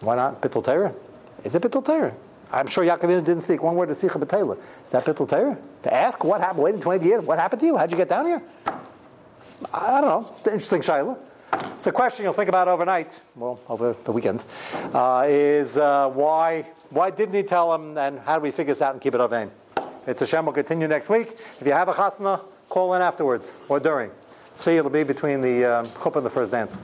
Why 0.00 0.16
not? 0.16 0.40
Bittul 0.40 0.64
Torah? 0.64 0.94
Is 1.44 1.54
it 1.54 1.62
Bittul 1.62 1.84
Torah? 1.84 2.14
I'm 2.52 2.66
sure 2.66 2.84
Yaakov 2.84 3.24
didn't 3.24 3.42
speak 3.42 3.62
one 3.62 3.76
word 3.76 3.90
to 3.90 3.94
Sicha 3.94 4.20
B'Tela. 4.20 4.58
Is 4.84 4.90
that 4.90 5.04
Bittul 5.04 5.28
Torah? 5.28 5.56
To 5.84 5.94
ask 5.94 6.24
what 6.24 6.40
happened, 6.40 6.64
waiting 6.64 6.80
20 6.80 7.06
years, 7.06 7.24
what 7.24 7.38
happened 7.38 7.60
to 7.60 7.66
you? 7.66 7.76
How'd 7.76 7.92
you 7.92 7.96
get 7.96 8.08
down 8.08 8.26
here? 8.26 8.42
I 9.72 10.00
don't 10.00 10.02
know. 10.02 10.36
Interesting 10.46 10.80
Shaila. 10.80 11.16
It's 11.74 11.86
a 11.86 11.92
question 11.92 12.24
you'll 12.24 12.32
think 12.32 12.48
about 12.48 12.68
overnight, 12.68 13.20
well, 13.36 13.60
over 13.68 13.94
the 14.04 14.12
weekend, 14.12 14.42
uh, 14.92 15.24
is 15.26 15.76
uh, 15.76 16.08
why, 16.08 16.62
why 16.90 17.10
didn't 17.10 17.34
he 17.34 17.42
tell 17.42 17.72
him 17.74 17.96
and 17.98 18.18
how 18.20 18.36
do 18.36 18.42
we 18.42 18.50
figure 18.50 18.72
this 18.72 18.82
out 18.82 18.92
and 18.92 19.00
keep 19.00 19.14
it 19.14 19.20
avain? 19.20 19.50
It's 20.06 20.22
a 20.22 20.26
Shem 20.26 20.46
will 20.46 20.52
continue 20.52 20.88
next 20.88 21.08
week. 21.08 21.36
If 21.60 21.66
you 21.66 21.72
have 21.72 21.88
a 21.88 21.92
chasna, 21.92 22.40
call 22.68 22.94
in 22.94 23.02
afterwards 23.02 23.52
or 23.68 23.80
during. 23.80 24.10
See, 24.54 24.76
it'll 24.76 24.90
be 24.90 25.04
between 25.04 25.40
the 25.40 25.64
um, 25.64 25.86
chuppah 25.86 26.16
and 26.16 26.26
the 26.26 26.30
first 26.30 26.52
dance. 26.52 26.78